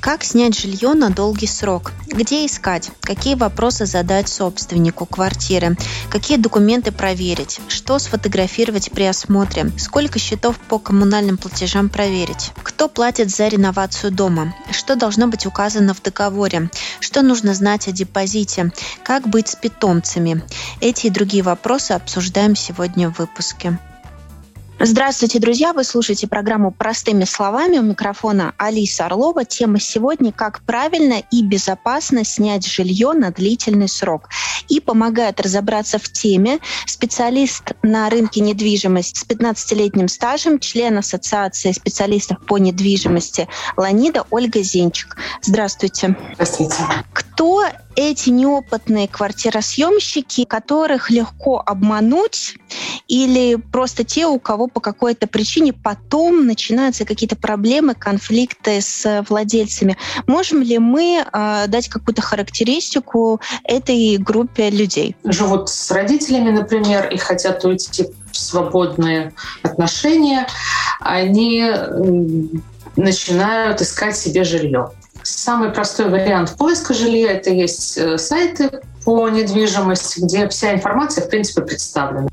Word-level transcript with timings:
Как 0.00 0.24
снять 0.24 0.58
жилье 0.58 0.94
на 0.94 1.10
долгий 1.10 1.46
срок? 1.46 1.92
Где 2.06 2.46
искать? 2.46 2.90
Какие 3.02 3.34
вопросы 3.34 3.84
задать 3.84 4.30
собственнику 4.30 5.04
квартиры? 5.04 5.76
Какие 6.10 6.38
документы 6.38 6.90
проверить? 6.90 7.60
Что 7.68 7.98
сфотографировать 7.98 8.90
при 8.92 9.02
осмотре? 9.04 9.70
Сколько 9.76 10.18
счетов 10.18 10.58
по 10.58 10.78
коммунальным 10.78 11.36
платежам 11.36 11.90
проверить? 11.90 12.52
Кто 12.62 12.88
платит 12.88 13.28
за 13.28 13.48
реновацию 13.48 14.10
дома? 14.10 14.54
Что 14.70 14.96
должно 14.96 15.26
быть 15.28 15.44
указано 15.44 15.92
в 15.92 16.00
договоре? 16.00 16.70
Что 17.00 17.20
нужно 17.20 17.52
знать 17.52 17.86
о 17.86 17.92
депозите? 17.92 18.72
Как 19.04 19.28
быть 19.28 19.48
с 19.48 19.54
питомцами? 19.54 20.42
Эти 20.80 21.08
и 21.08 21.10
другие 21.10 21.42
вопросы 21.42 21.92
обсуждаем 21.92 22.56
сегодня 22.56 23.10
в 23.10 23.18
выпуске. 23.18 23.78
Здравствуйте, 24.82 25.38
друзья! 25.40 25.74
Вы 25.74 25.84
слушаете 25.84 26.26
программу 26.26 26.70
«Простыми 26.70 27.24
словами». 27.24 27.76
У 27.76 27.82
микрофона 27.82 28.54
Алиса 28.56 29.04
Орлова. 29.04 29.44
Тема 29.44 29.78
сегодня 29.78 30.32
«Как 30.32 30.62
правильно 30.62 31.22
и 31.30 31.42
безопасно 31.42 32.24
снять 32.24 32.66
жилье 32.66 33.12
на 33.12 33.30
длительный 33.30 33.90
срок». 33.90 34.30
И 34.70 34.80
помогает 34.80 35.38
разобраться 35.38 35.98
в 35.98 36.10
теме 36.10 36.60
специалист 36.86 37.72
на 37.82 38.08
рынке 38.08 38.40
недвижимости 38.40 39.18
с 39.18 39.26
15-летним 39.26 40.08
стажем, 40.08 40.58
член 40.58 40.96
Ассоциации 40.96 41.72
специалистов 41.72 42.38
по 42.46 42.56
недвижимости 42.56 43.48
Ланида 43.76 44.24
Ольга 44.30 44.62
Зенчик. 44.62 45.14
Здравствуйте. 45.42 46.16
Здравствуйте. 46.32 46.76
Кто 47.12 47.64
эти 48.00 48.30
неопытные 48.30 49.08
квартиросъемщики, 49.08 50.44
которых 50.44 51.10
легко 51.10 51.62
обмануть, 51.64 52.54
или 53.08 53.56
просто 53.56 54.04
те, 54.04 54.26
у 54.26 54.38
кого 54.38 54.68
по 54.68 54.80
какой-то 54.80 55.26
причине 55.26 55.72
потом 55.72 56.46
начинаются 56.46 57.04
какие-то 57.04 57.36
проблемы, 57.36 57.94
конфликты 57.94 58.80
с 58.80 59.24
владельцами. 59.28 59.96
Можем 60.26 60.62
ли 60.62 60.78
мы 60.78 61.24
э, 61.24 61.64
дать 61.68 61.88
какую-то 61.88 62.22
характеристику 62.22 63.40
этой 63.64 64.16
группе 64.16 64.70
людей? 64.70 65.16
Живут 65.24 65.68
с 65.68 65.90
родителями, 65.90 66.50
например, 66.50 67.08
и 67.08 67.18
хотят 67.18 67.64
уйти 67.64 68.06
в 68.30 68.36
свободные 68.36 69.32
отношения, 69.62 70.46
они 71.00 71.64
начинают 72.96 73.80
искать 73.80 74.16
себе 74.16 74.44
жилье. 74.44 74.92
Самый 75.22 75.70
простой 75.70 76.08
вариант 76.08 76.56
поиска 76.56 76.94
жилья– 76.94 77.32
это 77.34 77.50
есть 77.50 77.98
э, 77.98 78.18
сайты 78.18 78.70
по 79.04 79.28
недвижимости, 79.28 80.20
где 80.20 80.48
вся 80.48 80.74
информация, 80.74 81.24
в 81.24 81.28
принципе, 81.28 81.62
представлена. 81.62 82.28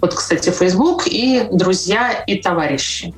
Вот, 0.00 0.14
кстати, 0.14 0.50
Facebook 0.50 1.06
и 1.06 1.48
друзья, 1.50 2.12
и 2.12 2.36
товарищи, 2.36 3.14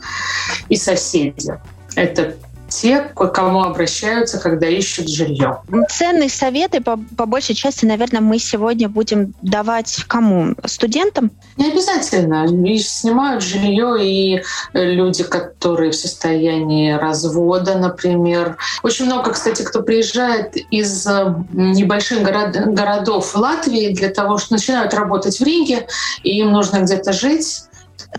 и 0.69 0.77
соседи. 0.77 1.59
Это 1.95 2.37
те, 2.81 3.01
к 3.15 3.27
кому 3.29 3.63
обращаются, 3.63 4.39
когда 4.39 4.69
ищут 4.69 5.09
жилье. 5.09 5.63
Ценные 5.89 6.29
советы, 6.29 6.81
по, 6.81 6.99
по 7.17 7.27
большей 7.27 7.55
части, 7.55 7.87
наверное, 7.87 8.21
мы 8.21 8.39
сегодня 8.39 8.89
будем 8.89 9.35
давать 9.41 10.05
кому? 10.07 10.55
Студентам? 10.67 11.31
Не 11.57 11.71
обязательно. 11.71 12.47
И 12.67 12.79
снимают 12.79 13.43
жилье 13.43 13.97
и 14.01 14.43
люди, 14.75 15.25
которые 15.25 15.93
в 15.93 15.97
состоянии 15.97 16.93
развода, 16.93 17.79
например. 17.79 18.57
Очень 18.83 19.07
много, 19.07 19.33
кстати, 19.33 19.63
кто 19.63 19.83
приезжает 19.83 20.57
из 20.71 21.07
э, 21.07 21.35
небольших 21.53 22.23
город, 22.23 22.57
городов 22.75 23.35
Латвии 23.35 23.95
для 23.95 24.11
того, 24.11 24.37
что 24.39 24.55
начинают 24.55 24.93
работать 24.93 25.41
в 25.41 25.43
Риге, 25.43 25.87
и 26.23 26.39
им 26.39 26.53
нужно 26.53 26.81
где-то 26.81 27.13
жить 27.13 27.63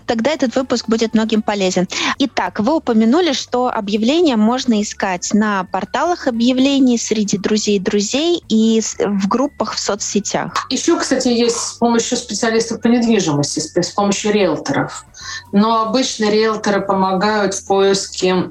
тогда 0.04 0.30
этот 0.30 0.54
выпуск 0.56 0.88
будет 0.88 1.14
многим 1.14 1.42
полезен. 1.42 1.88
Итак, 2.18 2.60
вы 2.60 2.76
упомянули, 2.76 3.32
что 3.32 3.68
объявления 3.68 4.36
можно 4.36 4.80
искать 4.82 5.30
на 5.32 5.64
порталах 5.64 6.26
объявлений 6.26 6.98
среди 6.98 7.38
друзей 7.38 7.78
друзей 7.78 8.42
и 8.48 8.80
в 8.98 9.28
группах 9.28 9.74
в 9.74 9.78
соцсетях. 9.78 10.66
Еще, 10.70 10.98
кстати, 10.98 11.28
есть 11.28 11.56
с 11.56 11.72
помощью 11.74 12.16
специалистов 12.16 12.80
по 12.80 12.88
недвижимости, 12.88 13.60
с 13.60 13.90
помощью 13.90 14.32
риэлторов. 14.32 15.04
Но 15.52 15.82
обычно 15.82 16.30
риэлторы 16.30 16.80
помогают 16.80 17.54
в 17.54 17.66
поиске 17.66 18.50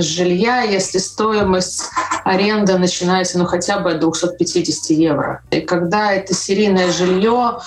жилья, 0.00 0.62
если 0.62 0.98
стоимость 0.98 1.84
аренды 2.24 2.76
начинается 2.78 3.38
ну, 3.38 3.46
хотя 3.46 3.78
бы 3.78 3.92
от 3.92 4.00
250 4.00 4.90
евро. 4.90 5.42
И 5.50 5.60
когда 5.60 6.12
это 6.12 6.34
серийное 6.34 6.90
жилье, 6.92 7.58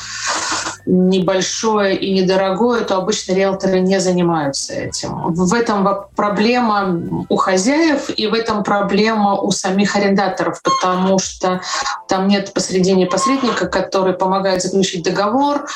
небольшое 0.85 1.95
и 1.95 2.11
недорогое, 2.11 2.81
то 2.81 2.97
обычно 2.97 3.33
риэлторы 3.33 3.79
не 3.79 3.99
занимаются 3.99 4.73
этим. 4.73 5.33
В 5.33 5.53
этом 5.53 5.87
проблема 6.15 7.25
у 7.29 7.35
хозяев 7.35 8.09
и 8.09 8.27
в 8.27 8.33
этом 8.33 8.63
проблема 8.63 9.35
у 9.35 9.51
самих 9.51 9.95
арендаторов, 9.95 10.61
потому 10.61 11.19
что 11.19 11.61
там 12.07 12.27
нет 12.27 12.53
посредине 12.53 13.05
посредника, 13.05 13.67
который 13.67 14.13
помогает 14.13 14.61
заключить 14.61 15.03
договор, 15.03 15.67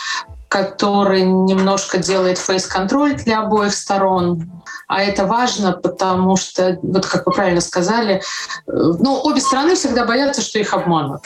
который 0.47 1.23
немножко 1.23 1.97
делает 1.97 2.37
фейс-контроль 2.37 3.15
для 3.15 3.41
обоих 3.41 3.73
сторон. 3.73 4.49
А 4.87 5.01
это 5.01 5.25
важно, 5.25 5.71
потому 5.73 6.37
что, 6.37 6.77
вот 6.81 7.05
как 7.05 7.25
вы 7.25 7.33
правильно 7.33 7.61
сказали, 7.61 8.15
э, 8.15 8.21
ну, 8.67 9.19
обе 9.23 9.41
стороны 9.41 9.75
всегда 9.75 10.05
боятся, 10.05 10.41
что 10.41 10.59
их 10.59 10.73
обманут 10.73 11.23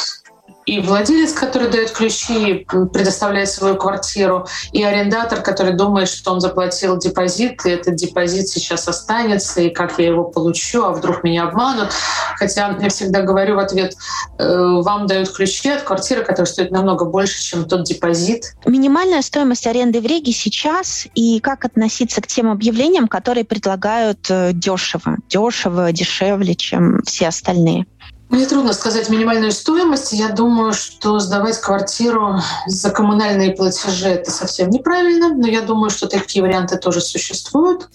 и 0.69 0.79
владелец, 0.81 1.33
который 1.33 1.67
дает 1.69 1.89
ключи, 1.91 2.67
предоставляет 2.93 3.49
свою 3.49 3.75
квартиру, 3.75 4.45
и 4.71 4.83
арендатор, 4.83 5.41
который 5.41 5.73
думает, 5.73 6.07
что 6.09 6.31
он 6.31 6.41
заплатил 6.41 6.97
депозит, 6.97 7.65
и 7.65 7.69
этот 7.71 7.95
депозит 7.95 8.49
сейчас 8.49 8.87
останется, 8.87 9.61
и 9.61 9.69
как 9.71 9.97
я 9.97 10.07
его 10.07 10.25
получу, 10.25 10.83
а 10.83 10.91
вдруг 10.91 11.23
меня 11.23 11.45
обманут. 11.45 11.89
Хотя 12.37 12.77
я 12.79 12.89
всегда 12.89 13.23
говорю 13.23 13.55
в 13.55 13.59
ответ, 13.59 13.95
э, 14.37 14.43
вам 14.47 15.07
дают 15.07 15.31
ключи 15.31 15.69
от 15.69 15.81
квартиры, 15.81 16.21
которая 16.21 16.45
стоит 16.45 16.69
намного 16.69 17.05
больше, 17.05 17.41
чем 17.41 17.65
тот 17.65 17.85
депозит. 17.85 18.53
Минимальная 18.65 19.23
стоимость 19.23 19.65
аренды 19.65 20.01
в 20.01 20.05
Риге 20.05 20.33
сейчас, 20.33 21.07
и 21.15 21.39
как 21.39 21.65
относиться 21.65 22.21
к 22.21 22.27
тем 22.27 22.51
объявлениям, 22.51 23.07
которые 23.07 23.43
предлагают 23.43 24.27
э, 24.29 24.51
дешево, 24.53 25.17
дешево, 25.29 25.91
дешевле, 25.91 26.53
чем 26.53 27.01
все 27.05 27.29
остальные? 27.29 27.87
Мне 28.29 28.45
трудно 28.45 28.73
сказать 28.73 29.09
минимальную 29.09 29.51
стоимость. 29.51 30.13
Я 30.13 30.29
думаю, 30.29 30.73
что 30.73 31.17
сдавать 31.17 31.59
квартиру 31.59 32.39
за 32.67 32.91
коммунальные 32.91 33.55
платежи— 33.55 34.07
это 34.07 34.29
совсем 34.29 34.69
неправильно, 34.69 35.29
но 35.29 35.47
я 35.47 35.61
думаю, 35.61 35.89
что 35.89 36.07
такие 36.07 36.43
варианты 36.43 36.77
тоже 36.77 37.01
существуют. 37.01 37.89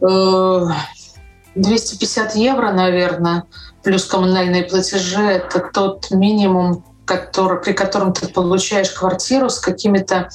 250 0.00 2.36
э, 2.36 2.38
евро, 2.38 2.70
наверное, 2.70 3.46
плюс 3.82 4.04
коммунальные 4.04 4.62
платежи— 4.62 5.22
это 5.22 5.58
тот 5.72 6.12
минимум, 6.12 6.84
который, 7.04 7.60
при 7.60 7.72
котором 7.72 8.12
ты 8.12 8.28
получаешь 8.28 8.90
квартиру 8.90 9.50
с 9.50 9.58
какими-то, 9.58 10.28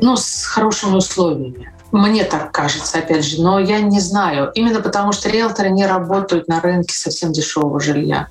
ну, 0.00 0.16
с 0.16 0.44
хорошими 0.44 0.94
условиями. 0.94 1.72
Мне 1.92 2.24
так 2.24 2.52
кажется, 2.52 2.98
опять 2.98 3.24
же, 3.24 3.42
но 3.42 3.58
я 3.58 3.80
не 3.80 4.00
знаю. 4.00 4.50
Именно 4.54 4.80
потому, 4.80 5.12
что 5.12 5.28
риэлторы 5.28 5.68
не 5.70 5.86
работают 5.86 6.48
на 6.48 6.60
рынке 6.60 6.96
совсем 6.96 7.32
дешевого 7.32 7.80
жилья. 7.80 8.28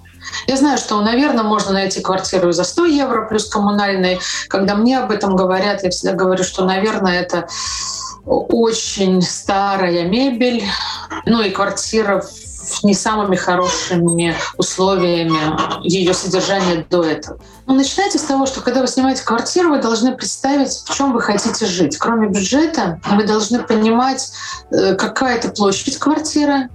Я 0.47 0.57
знаю, 0.57 0.77
что, 0.77 0.99
наверное, 1.01 1.43
можно 1.43 1.71
найти 1.71 2.01
квартиру 2.01 2.51
за 2.51 2.63
100 2.63 2.85
евро 2.85 3.27
плюс 3.27 3.47
коммунальные. 3.49 4.19
Когда 4.47 4.75
мне 4.75 4.99
об 4.99 5.11
этом 5.11 5.35
говорят, 5.35 5.83
я 5.83 5.91
всегда 5.91 6.15
говорю, 6.15 6.43
что, 6.43 6.65
наверное, 6.65 7.21
это 7.21 7.47
очень 8.25 9.21
старая 9.21 10.03
мебель, 10.03 10.63
ну 11.25 11.41
и 11.41 11.49
квартира 11.49 12.23
не 12.83 12.93
самыми 12.93 13.35
хорошими 13.35 14.35
условиями 14.57 15.39
ее 15.83 16.13
содержания 16.13 16.85
до 16.89 17.03
этого. 17.03 17.39
Но 17.67 17.75
начинайте 17.75 18.17
с 18.17 18.23
того, 18.23 18.45
что 18.45 18.61
когда 18.61 18.81
вы 18.81 18.87
снимаете 18.87 19.23
квартиру, 19.23 19.69
вы 19.69 19.81
должны 19.81 20.15
представить, 20.15 20.71
в 20.71 20.93
чем 20.93 21.13
вы 21.13 21.21
хотите 21.21 21.65
жить. 21.65 21.97
Кроме 21.97 22.27
бюджета, 22.27 22.99
вы 23.11 23.23
должны 23.23 23.59
понимать, 23.59 24.31
э, 24.71 24.95
какая 24.95 25.37
это 25.37 25.49
площадь 25.49 25.97
квартиры, 25.97 26.69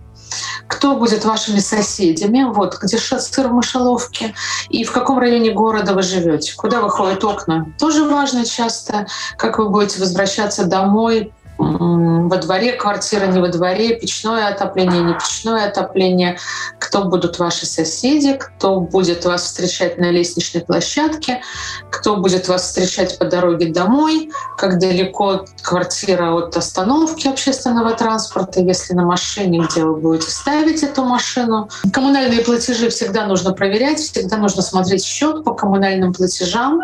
кто 0.66 0.96
будет 0.96 1.24
вашими 1.24 1.58
соседями, 1.58 2.44
вот, 2.44 2.78
где 2.82 2.98
сыр 2.98 3.48
в 3.48 3.52
мышеловке, 3.52 4.34
и 4.68 4.84
в 4.84 4.92
каком 4.92 5.18
районе 5.18 5.52
города 5.52 5.94
вы 5.94 6.02
живете, 6.02 6.54
куда 6.56 6.80
выходят 6.80 7.22
окна. 7.24 7.72
Тоже 7.78 8.04
важно 8.04 8.44
часто, 8.44 9.06
как 9.36 9.58
вы 9.58 9.68
будете 9.68 10.00
возвращаться 10.00 10.64
домой 10.64 11.32
во 11.58 12.36
дворе 12.36 12.72
квартира, 12.72 13.26
не 13.26 13.40
во 13.40 13.48
дворе, 13.48 13.96
печное 13.96 14.48
отопление, 14.48 15.02
не 15.02 15.14
печное 15.14 15.68
отопление, 15.68 16.38
кто 16.78 17.04
будут 17.04 17.38
ваши 17.38 17.66
соседи, 17.66 18.34
кто 18.34 18.80
будет 18.80 19.24
вас 19.24 19.44
встречать 19.44 19.98
на 19.98 20.10
лестничной 20.10 20.62
площадке, 20.62 21.42
кто 21.90 22.16
будет 22.16 22.48
вас 22.48 22.62
встречать 22.62 23.18
по 23.18 23.24
дороге 23.24 23.72
домой, 23.72 24.30
как 24.58 24.78
далеко 24.78 25.44
квартира 25.62 26.34
от 26.34 26.56
остановки 26.56 27.28
общественного 27.28 27.92
транспорта, 27.92 28.60
если 28.60 28.94
на 28.94 29.04
машине, 29.04 29.66
где 29.70 29.84
вы 29.84 29.96
будете 29.96 30.30
ставить 30.30 30.82
эту 30.82 31.04
машину. 31.04 31.68
Коммунальные 31.92 32.40
платежи 32.40 32.90
всегда 32.90 33.26
нужно 33.26 33.52
проверять, 33.52 33.98
всегда 33.98 34.36
нужно 34.36 34.62
смотреть 34.62 35.04
счет 35.04 35.44
по 35.44 35.54
коммунальным 35.54 36.12
платежам 36.12 36.80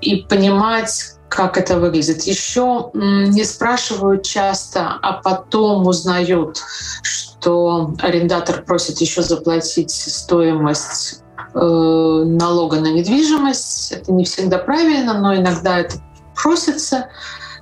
и 0.00 0.16
понимать, 0.28 1.17
как 1.28 1.58
это 1.58 1.78
выглядит. 1.78 2.22
Еще 2.22 2.90
не 2.94 3.44
спрашивают 3.44 4.22
часто, 4.24 4.98
а 5.02 5.14
потом 5.14 5.86
узнают, 5.86 6.62
что 7.02 7.94
арендатор 8.00 8.62
просит 8.62 9.00
еще 9.00 9.22
заплатить 9.22 9.90
стоимость 9.90 11.22
э, 11.54 11.58
налога 11.58 12.80
на 12.80 12.88
недвижимость. 12.88 13.92
Это 13.92 14.12
не 14.12 14.24
всегда 14.24 14.58
правильно, 14.58 15.14
но 15.14 15.36
иногда 15.36 15.78
это 15.78 15.96
просится. 16.34 17.08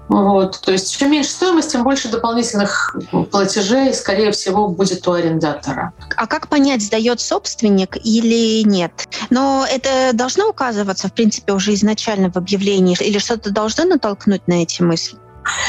Вот. 0.09 0.61
То 0.61 0.73
есть 0.73 0.97
чем 0.97 1.11
меньше 1.11 1.31
стоимость, 1.31 1.73
тем 1.73 1.83
больше 1.83 2.09
дополнительных 2.09 2.97
платежей, 3.31 3.93
скорее 3.93 4.31
всего, 4.31 4.69
будет 4.69 5.07
у 5.09 5.13
арендатора. 5.13 5.93
А 6.17 6.27
как 6.27 6.49
понять, 6.49 6.83
сдает 6.83 7.21
собственник 7.21 7.97
или 8.05 8.63
нет? 8.63 8.93
Но 9.31 9.67
это 9.69 10.11
должно 10.13 10.49
указываться, 10.49 11.09
в 11.09 11.13
принципе, 11.13 11.53
уже 11.53 11.75
изначально 11.75 12.31
в 12.31 12.37
объявлении, 12.37 12.97
или 13.01 13.19
что-то 13.19 13.51
должно 13.51 13.85
натолкнуть 13.85 14.47
на 14.47 14.63
эти 14.63 14.83
мысли? 14.83 15.19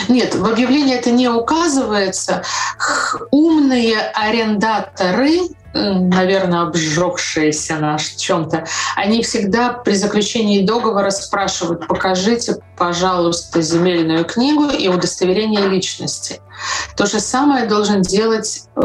Нет, 0.08 0.36
в 0.36 0.46
объявлении 0.46 0.96
это 0.96 1.12
не 1.12 1.30
указывается. 1.30 2.44
Умные 3.32 4.00
арендаторы 4.14 5.40
наверное, 5.78 6.64
обжегшиеся 6.64 7.78
на 7.78 7.98
чем-то, 7.98 8.66
они 8.96 9.22
всегда 9.24 9.74
при 9.74 9.94
заключении 9.94 10.66
договора 10.66 11.10
спрашивают, 11.10 11.88
покажите, 11.88 12.58
пожалуйста, 12.78 13.62
земельную 13.62 14.26
книгу 14.26 14.70
и 14.70 14.88
удостоверение 14.88 15.68
личности. 15.68 16.42
То 16.96 17.06
же 17.06 17.20
самое 17.20 17.68
должен 17.68 18.02
делать 18.02 18.64
э, 18.76 18.80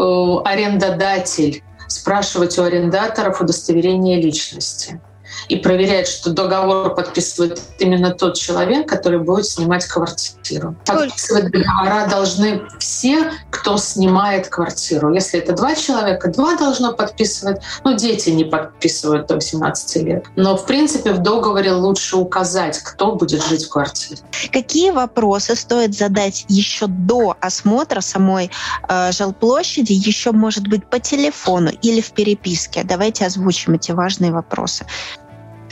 арендодатель, 0.45 1.63
спрашивать 1.89 2.59
у 2.59 2.63
арендаторов 2.63 3.41
удостоверение 3.41 4.21
личности 4.21 5.01
и 5.49 5.57
проверять, 5.57 6.09
что 6.09 6.31
договор 6.31 6.95
подписывает 6.95 7.61
именно 7.79 8.11
тот 8.11 8.37
человек, 8.37 8.89
который 8.89 9.19
будет 9.19 9.47
снимать 9.47 9.85
квартиру. 9.87 10.77
Подписывать 10.87 11.51
договора 11.51 12.07
должны 12.09 12.63
все, 12.79 13.33
кто 13.51 13.77
снимает 13.77 14.49
квартиру. 14.49 15.13
Если 15.13 15.41
это 15.41 15.53
два 15.53 15.75
человека, 15.75 16.29
два 16.29 16.57
должно 16.57 16.93
подписывать. 16.93 17.63
Ну, 17.85 17.97
дети 17.97 18.31
не 18.31 18.45
подписывают 18.45 19.27
до 19.27 19.35
18 19.37 19.97
лет. 20.03 20.27
Но, 20.37 20.57
в 20.57 20.67
принципе, 20.67 21.13
в 21.13 21.19
договоре 21.19 21.73
лучше 21.73 22.17
указать, 22.17 22.79
кто 22.79 23.15
будет 23.15 23.45
жить 23.45 23.67
в 23.67 23.71
квартире. 23.71 24.21
Какие 24.53 24.91
вопросы 24.91 25.55
стоит 25.55 25.95
задать 25.95 26.45
еще 26.49 26.87
до 26.87 27.37
осмотра 27.41 28.01
самой 28.01 28.51
э, 28.89 29.13
жилплощади, 29.13 29.93
еще, 29.93 30.33
может 30.33 30.67
быть, 30.67 30.89
по 30.89 30.99
телефону 30.99 31.71
или 31.83 32.01
в 32.01 32.13
переписке? 32.13 32.85
Давайте 32.85 33.27
озвучим 33.27 33.75
эти 33.75 33.93
важные 33.93 34.33
вопросы. 34.33 34.87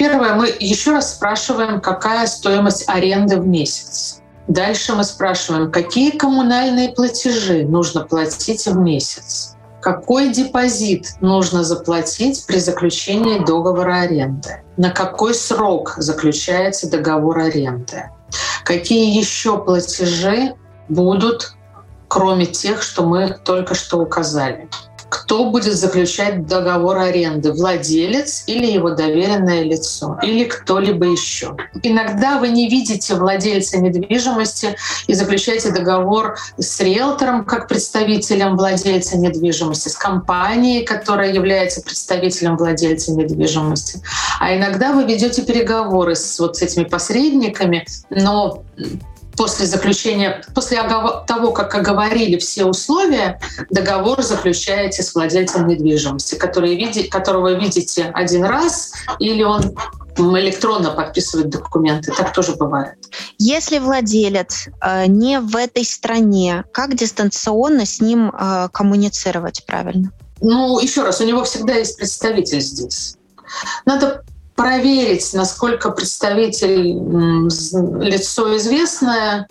Первое, 0.00 0.32
мы 0.32 0.49
еще 0.61 0.93
раз 0.93 1.12
спрашиваем, 1.12 1.79
какая 1.79 2.26
стоимость 2.26 2.88
аренды 2.88 3.37
в 3.37 3.47
месяц. 3.47 4.23
Дальше 4.49 4.94
мы 4.94 5.05
спрашиваем, 5.05 5.70
какие 5.70 6.12
коммунальные 6.12 6.88
платежи 6.88 7.67
нужно 7.67 8.06
платить 8.06 8.67
в 8.67 8.79
месяц. 8.79 9.56
Какой 9.82 10.32
депозит 10.32 11.08
нужно 11.20 11.64
заплатить 11.64 12.47
при 12.47 12.56
заключении 12.61 13.44
договора 13.44 14.00
аренды? 14.00 14.62
На 14.79 14.88
какой 14.88 15.35
срок 15.35 15.97
заключается 15.99 16.91
договор 16.91 17.41
аренды? 17.41 18.08
Какие 18.64 19.14
еще 19.14 19.62
платежи 19.62 20.55
будут, 20.88 21.53
кроме 22.08 22.46
тех, 22.46 22.82
что 22.82 23.03
мы 23.03 23.38
только 23.44 23.75
что 23.75 23.99
указали? 23.99 24.70
Кто 25.31 25.49
будет 25.49 25.75
заключать 25.75 26.49
договор 26.49 26.99
аренды, 26.99 27.53
владелец 27.53 28.43
или 28.49 28.67
его 28.67 28.91
доверенное 28.91 29.62
лицо, 29.62 30.19
или 30.25 30.43
кто-либо 30.43 31.06
еще. 31.06 31.56
Иногда 31.85 32.41
вы 32.41 32.49
не 32.49 32.69
видите 32.69 33.15
владельца 33.15 33.79
недвижимости 33.79 34.75
и 35.06 35.15
заключаете 35.15 35.71
договор 35.71 36.37
с 36.59 36.81
риэлтором 36.81 37.44
как 37.44 37.69
представителем 37.69 38.56
владельца 38.56 39.19
недвижимости, 39.19 39.88
с 39.88 39.94
компанией, 39.94 40.85
которая 40.85 41.32
является 41.32 41.81
представителем 41.81 42.56
владельца 42.56 43.12
недвижимости. 43.12 44.03
А 44.41 44.56
иногда 44.56 44.93
вы 44.93 45.05
ведете 45.05 45.43
переговоры 45.43 46.17
с 46.17 46.41
вот 46.41 46.61
этими 46.61 46.82
посредниками, 46.82 47.87
но 48.11 48.65
после 49.40 49.64
заключения, 49.64 50.44
после 50.54 50.82
того, 51.26 51.52
как 51.52 51.75
оговорили 51.75 52.37
все 52.37 52.66
условия, 52.66 53.40
договор 53.70 54.20
заключаете 54.20 55.02
с 55.02 55.14
владельцем 55.14 55.66
недвижимости, 55.66 56.34
который 56.34 56.76
види, 56.76 57.04
которого 57.04 57.54
видите 57.54 58.10
один 58.12 58.44
раз, 58.44 58.92
или 59.19 59.42
он 59.42 59.75
электронно 60.19 60.90
подписывает 60.90 61.48
документы. 61.48 62.12
Так 62.12 62.34
тоже 62.34 62.54
бывает. 62.56 62.96
Если 63.38 63.78
владелец 63.78 64.69
э, 64.82 65.06
не 65.06 65.40
в 65.40 65.56
этой 65.56 65.86
стране, 65.86 66.64
как 66.70 66.94
дистанционно 66.94 67.86
с 67.86 68.02
ним 68.02 68.28
э, 68.28 68.69
коммуницировать 68.70 69.64
правильно? 69.64 70.12
Ну, 70.43 70.78
еще 70.81 71.02
раз, 71.02 71.19
у 71.22 71.25
него 71.25 71.44
всегда 71.44 71.76
есть 71.76 71.96
представитель 71.96 72.60
здесь. 72.60 73.16
Надо 73.86 74.22
проверить, 74.60 75.32
насколько 75.32 75.90
представитель 75.90 76.92
лицо 78.04 78.56
известное. 78.58 79.48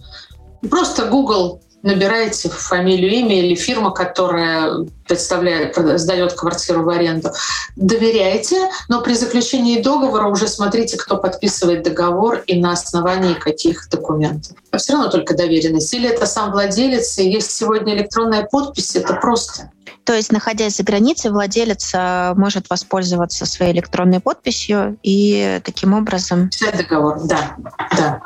Просто 0.69 1.07
Google 1.07 1.61
набираете 1.81 2.49
фамилию, 2.49 3.11
имя 3.11 3.39
или 3.39 3.55
фирма, 3.55 3.91
которая 3.91 4.85
представляет, 5.07 5.75
сдает 5.99 6.33
квартиру 6.33 6.83
в 6.83 6.89
аренду. 6.89 7.29
Доверяйте, 7.75 8.69
но 8.89 9.01
при 9.01 9.13
заключении 9.13 9.81
договора 9.81 10.27
уже 10.27 10.47
смотрите, 10.47 10.97
кто 10.97 11.17
подписывает 11.17 11.83
договор 11.83 12.43
и 12.45 12.59
на 12.59 12.73
основании 12.73 13.33
каких 13.33 13.89
документов. 13.89 14.55
А 14.71 14.77
все 14.77 14.93
равно 14.93 15.09
только 15.09 15.35
доверенность. 15.35 15.93
Или 15.93 16.09
это 16.09 16.25
сам 16.25 16.51
владелец, 16.51 17.17
и 17.17 17.29
есть 17.29 17.51
сегодня 17.51 17.95
электронная 17.95 18.43
подпись, 18.43 18.95
это 18.95 19.15
просто. 19.15 19.71
То 20.03 20.13
есть, 20.13 20.31
находясь 20.31 20.77
за 20.77 20.83
границей, 20.83 21.29
владелец 21.29 21.91
э, 21.93 22.33
может 22.35 22.69
воспользоваться 22.69 23.45
своей 23.45 23.73
электронной 23.73 24.19
подписью 24.19 24.97
и 25.03 25.61
таким 25.63 25.93
образом... 25.93 26.49
Писать 26.49 26.77
договор, 26.77 27.19
да. 27.25 27.55
да. 27.95 28.21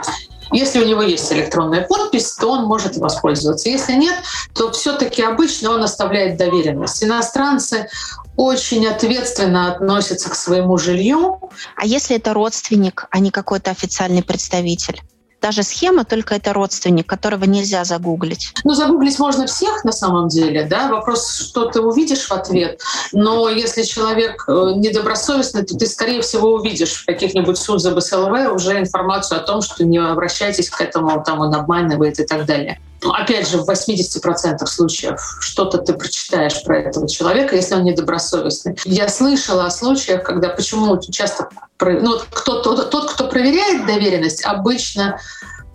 Если 0.53 0.79
у 0.79 0.85
него 0.85 1.01
есть 1.01 1.31
электронная 1.33 1.81
подпись, 1.81 2.33
то 2.33 2.51
он 2.51 2.65
может 2.65 2.95
воспользоваться. 2.97 3.69
Если 3.69 3.93
нет, 3.93 4.15
то 4.53 4.71
все-таки 4.71 5.21
обычно 5.21 5.71
он 5.71 5.83
оставляет 5.83 6.37
доверенность. 6.37 7.03
Иностранцы 7.03 7.89
очень 8.37 8.87
ответственно 8.87 9.71
относятся 9.71 10.29
к 10.29 10.35
своему 10.35 10.77
жилью. 10.77 11.39
А 11.75 11.85
если 11.85 12.15
это 12.15 12.33
родственник, 12.33 13.07
а 13.09 13.19
не 13.19 13.31
какой-то 13.31 13.71
официальный 13.71 14.23
представитель? 14.23 15.01
Даже 15.43 15.63
схема, 15.63 16.05
только 16.05 16.35
это 16.35 16.53
родственник, 16.53 17.05
которого 17.05 17.43
нельзя 17.43 17.83
загуглить. 17.83 18.53
Ну, 18.63 18.73
загуглить 18.73 19.19
можно 19.19 19.45
всех 19.45 19.83
на 19.83 19.91
самом 19.91 20.29
деле, 20.29 20.63
да. 20.63 20.87
Вопрос, 20.87 21.35
что 21.35 21.65
ты 21.65 21.81
увидишь 21.81 22.27
в 22.27 22.31
ответ. 22.31 22.79
Но 23.11 23.49
если 23.49 23.83
человек 23.83 24.45
э, 24.47 24.51
недобросовестный, 24.77 25.63
то 25.63 25.77
ты, 25.77 25.85
скорее 25.85 26.21
всего, 26.21 26.53
увидишь 26.53 26.93
в 26.93 27.05
каких-нибудь 27.05 27.57
СУЗ 27.57 27.87
СЛВ 27.99 28.53
уже 28.53 28.79
информацию 28.79 29.37
о 29.37 29.43
том, 29.43 29.61
что 29.61 29.83
не 29.83 29.97
обращайтесь 29.97 30.69
к 30.69 30.79
этому, 30.79 31.21
там 31.21 31.41
он 31.41 31.53
обманывает 31.53 32.21
и 32.21 32.25
так 32.25 32.45
далее. 32.45 32.79
Ну, 33.03 33.11
опять 33.11 33.49
же, 33.49 33.57
в 33.57 33.69
80% 33.69 34.65
случаев 34.65 35.37
что-то 35.41 35.77
ты 35.79 35.93
прочитаешь 35.93 36.63
про 36.63 36.79
этого 36.79 37.07
человека, 37.07 37.55
если 37.55 37.75
он 37.75 37.83
недобросовестный. 37.83 38.77
Я 38.85 39.09
слышала 39.09 39.65
о 39.65 39.69
случаях, 39.69 40.23
когда 40.23 40.49
почему 40.49 40.99
часто... 41.01 41.49
Ну, 41.81 42.19
кто, 42.31 42.61
тот, 42.61 42.89
тот, 42.89 43.11
кто 43.11 43.27
проверяет 43.27 43.85
доверенность, 43.85 44.45
обычно 44.45 45.19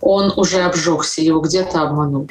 он 0.01 0.33
уже 0.35 0.61
обжегся, 0.61 1.21
его 1.21 1.39
где-то 1.39 1.81
обманули. 1.81 2.29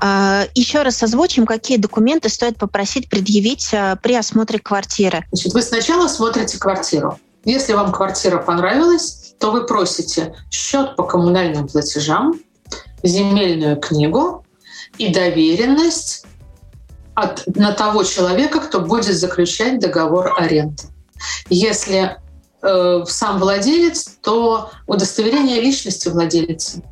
А, 0.00 0.44
Еще 0.54 0.82
раз 0.82 1.02
озвучим, 1.02 1.46
какие 1.46 1.76
документы 1.76 2.28
стоит 2.28 2.58
попросить 2.58 3.08
предъявить 3.08 3.72
а, 3.72 3.96
при 3.96 4.14
осмотре 4.14 4.58
квартиры. 4.58 5.24
Значит, 5.30 5.52
вы 5.54 5.62
сначала 5.62 6.08
смотрите 6.08 6.58
квартиру. 6.58 7.18
Если 7.44 7.72
вам 7.72 7.92
квартира 7.92 8.38
понравилась, 8.38 9.34
то 9.38 9.50
вы 9.50 9.66
просите 9.66 10.34
счет 10.50 10.96
по 10.96 11.04
коммунальным 11.04 11.68
платежам, 11.68 12.34
земельную 13.02 13.76
книгу 13.76 14.44
и 14.98 15.12
доверенность 15.12 16.26
от, 17.14 17.44
на 17.56 17.72
того 17.72 18.04
человека, 18.04 18.60
кто 18.60 18.80
будет 18.80 19.14
заключать 19.16 19.80
договор 19.80 20.34
аренды. 20.38 20.84
Если 21.48 22.16
э, 22.62 23.04
сам 23.06 23.38
владелец, 23.38 24.18
то 24.22 24.70
удостоверение 24.86 25.60
личности 25.60 26.08
владельца. 26.08 26.82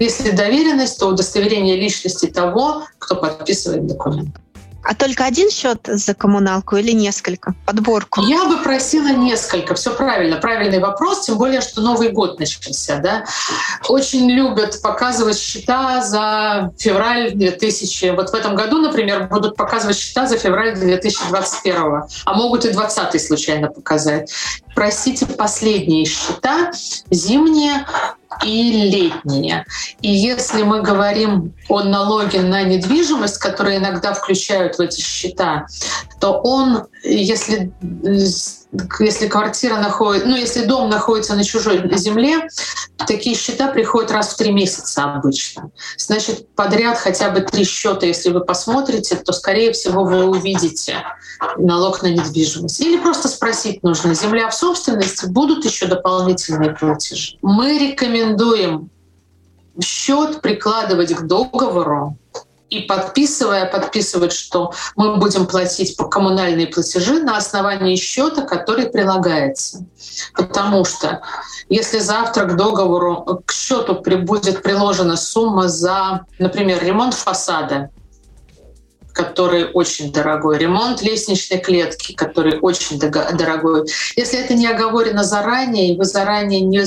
Если 0.00 0.30
доверенность, 0.30 0.98
то 0.98 1.08
удостоверение 1.08 1.76
личности 1.76 2.26
того, 2.26 2.84
кто 2.98 3.16
подписывает 3.16 3.86
документ. 3.86 4.36
А 4.84 4.94
только 4.94 5.24
один 5.24 5.50
счет 5.50 5.80
за 5.86 6.14
коммуналку 6.14 6.76
или 6.76 6.92
несколько? 6.92 7.54
Подборку? 7.64 8.20
Я 8.20 8.44
бы 8.44 8.58
просила 8.58 9.08
несколько. 9.08 9.74
Все 9.74 9.94
правильно. 9.94 10.36
Правильный 10.36 10.78
вопрос. 10.78 11.24
Тем 11.24 11.38
более, 11.38 11.62
что 11.62 11.80
Новый 11.80 12.10
год 12.10 12.38
начался. 12.38 12.98
Да? 12.98 13.24
Очень 13.88 14.30
любят 14.30 14.80
показывать 14.82 15.38
счета 15.38 16.02
за 16.02 16.72
февраль 16.78 17.32
2000. 17.32 18.14
Вот 18.14 18.30
в 18.30 18.34
этом 18.34 18.54
году, 18.56 18.78
например, 18.78 19.28
будут 19.28 19.56
показывать 19.56 19.96
счета 19.96 20.26
за 20.26 20.36
февраль 20.36 20.76
2021. 20.76 22.02
А 22.24 22.34
могут 22.34 22.66
и 22.66 22.70
20 22.70 23.26
случайно 23.26 23.68
показать. 23.68 24.30
Просите 24.74 25.24
последние 25.24 26.04
счета, 26.04 26.72
зимние, 27.10 27.86
и 28.44 28.90
летние. 28.90 29.66
И 30.00 30.10
если 30.10 30.62
мы 30.62 30.82
говорим 30.82 31.54
о 31.68 31.82
налоге 31.82 32.40
на 32.42 32.62
недвижимость, 32.62 33.38
который 33.38 33.76
иногда 33.76 34.12
включают 34.14 34.76
в 34.76 34.80
эти 34.80 35.00
счета, 35.00 35.66
то 36.20 36.40
он, 36.42 36.86
если 37.02 37.72
если 38.98 39.28
квартира 39.28 39.76
находится, 39.76 40.28
ну, 40.28 40.36
если 40.36 40.64
дом 40.64 40.88
находится 40.88 41.34
на 41.34 41.44
чужой 41.44 41.96
земле, 41.96 42.48
такие 43.06 43.36
счета 43.36 43.68
приходят 43.68 44.10
раз 44.10 44.30
в 44.30 44.36
три 44.36 44.52
месяца 44.52 45.04
обычно. 45.14 45.70
Значит, 45.96 46.48
подряд 46.54 46.98
хотя 46.98 47.30
бы 47.30 47.40
три 47.40 47.64
счета, 47.64 48.06
если 48.06 48.30
вы 48.30 48.40
посмотрите, 48.40 49.16
то, 49.16 49.32
скорее 49.32 49.72
всего, 49.72 50.04
вы 50.04 50.24
увидите 50.24 51.04
налог 51.56 52.02
на 52.02 52.08
недвижимость. 52.08 52.80
Или 52.80 52.98
просто 52.98 53.28
спросить 53.28 53.82
нужно, 53.82 54.14
земля 54.14 54.48
в 54.48 54.54
собственности, 54.54 55.26
будут 55.26 55.64
еще 55.64 55.86
дополнительные 55.86 56.72
платежи. 56.72 57.36
Мы 57.42 57.78
рекомендуем 57.78 58.90
счет 59.82 60.40
прикладывать 60.40 61.14
к 61.14 61.22
договору, 61.22 62.16
и 62.74 62.80
подписывая, 62.80 63.66
подписывать, 63.66 64.32
что 64.32 64.72
мы 64.96 65.16
будем 65.16 65.46
платить 65.46 65.96
по 65.96 66.08
коммунальные 66.08 66.66
платежи 66.66 67.22
на 67.22 67.36
основании 67.36 67.96
счета, 67.96 68.42
который 68.42 68.86
прилагается. 68.86 69.84
Потому 70.34 70.84
что 70.84 71.22
если 71.68 72.00
завтра 72.00 72.46
к 72.46 72.56
договору, 72.56 73.42
к 73.46 73.52
счету 73.52 73.94
будет 73.94 74.62
приложена 74.62 75.16
сумма 75.16 75.68
за, 75.68 76.26
например, 76.38 76.84
ремонт 76.84 77.14
фасада, 77.14 77.90
который 79.12 79.70
очень 79.72 80.12
дорогой, 80.12 80.58
ремонт 80.58 81.00
лестничной 81.00 81.60
клетки, 81.60 82.12
который 82.14 82.58
очень 82.58 82.98
дорогой. 82.98 83.88
Если 84.16 84.38
это 84.40 84.54
не 84.54 84.66
оговорено 84.66 85.22
заранее, 85.22 85.94
и 85.94 85.96
вы 85.96 86.04
заранее 86.04 86.60
не, 86.60 86.82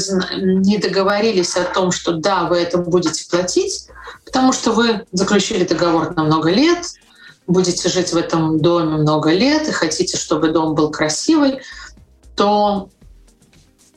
не 0.62 0.78
договорились 0.78 1.56
о 1.56 1.64
том, 1.64 1.92
что 1.92 2.12
да, 2.12 2.44
вы 2.44 2.58
это 2.58 2.78
будете 2.78 3.26
платить, 3.30 3.88
потому 4.28 4.52
что 4.52 4.74
вы 4.74 5.06
заключили 5.14 5.64
договор 5.64 6.14
на 6.14 6.26
много 6.26 6.52
лет, 6.52 6.86
будете 7.48 7.88
жить 7.88 8.12
в 8.12 8.18
этом 8.18 8.60
доме 8.60 8.98
много 8.98 9.32
лет 9.32 9.70
и 9.70 9.72
хотите, 9.72 10.18
чтобы 10.18 10.50
дом 10.50 10.76
был 10.76 10.92
красивый, 10.92 11.62
то 12.36 12.90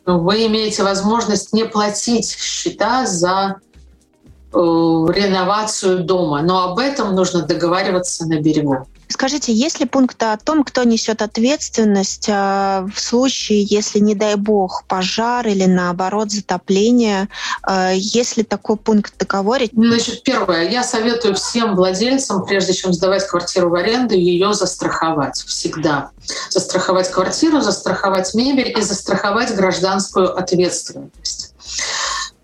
вы 0.07 0.47
имеете 0.47 0.85
возможность 0.85 1.53
не 1.53 1.65
платить 1.65 2.31
счета 2.31 3.07
за 3.07 3.57
э, 3.57 4.57
реновацию 4.57 6.05
дома. 6.05 6.43
Но 6.43 6.63
об 6.63 6.79
этом 6.79 7.13
нужно 7.17 7.43
договариваться 7.43 8.25
на 8.25 8.41
берегу. 8.41 8.87
Скажите, 9.11 9.53
есть 9.53 9.81
ли 9.81 9.87
пункты 9.87 10.27
о 10.27 10.37
том, 10.37 10.63
кто 10.63 10.85
несет 10.85 11.21
ответственность 11.21 12.29
э, 12.29 12.87
в 12.95 13.01
случае, 13.01 13.65
если, 13.65 13.99
не 13.99 14.15
дай 14.15 14.37
бог, 14.37 14.85
пожар 14.87 15.49
или 15.49 15.65
наоборот 15.65 16.31
затопление? 16.31 17.29
Э, 17.69 17.91
есть 17.95 18.37
ли 18.37 18.45
такой 18.45 18.77
пункт 18.77 19.15
в 19.15 19.19
договоре? 19.19 19.69
Значит, 19.73 20.23
первое, 20.23 20.71
я 20.71 20.85
советую 20.85 21.35
всем 21.35 21.75
владельцам, 21.75 22.45
прежде 22.45 22.73
чем 22.73 22.93
сдавать 22.93 23.27
квартиру 23.27 23.69
в 23.69 23.75
аренду, 23.75 24.15
ее 24.15 24.55
застраховать 24.55 25.39
всегда. 25.45 26.11
Застраховать 26.51 27.11
квартиру, 27.11 27.61
застраховать 27.61 28.33
мебель 28.35 28.73
и 28.79 28.81
застраховать 28.81 29.55
гражданскую 29.57 30.39
ответственность 30.39 31.53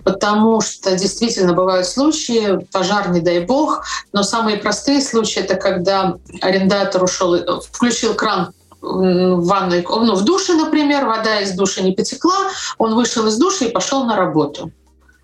потому 0.06 0.60
что 0.60 0.96
действительно 0.96 1.52
бывают 1.52 1.84
случаи, 1.84 2.64
пожар, 2.70 3.10
не 3.10 3.20
дай 3.20 3.40
бог, 3.40 3.84
но 4.12 4.22
самые 4.22 4.56
простые 4.56 5.00
случаи— 5.00 5.40
это 5.42 5.56
когда 5.56 6.14
арендатор 6.40 7.02
ушел, 7.02 7.60
включил 7.60 8.14
кран 8.14 8.52
в 8.80 9.44
ванной, 9.44 9.84
ну, 9.88 10.14
в 10.14 10.22
душе, 10.22 10.54
например, 10.54 11.06
вода 11.06 11.40
из 11.40 11.54
души 11.54 11.82
не 11.82 11.90
потекла, 11.90 12.36
он 12.78 12.94
вышел 12.94 13.26
из 13.26 13.36
души 13.36 13.64
и 13.64 13.72
пошел 13.72 14.04
на 14.04 14.14
работу. 14.14 14.70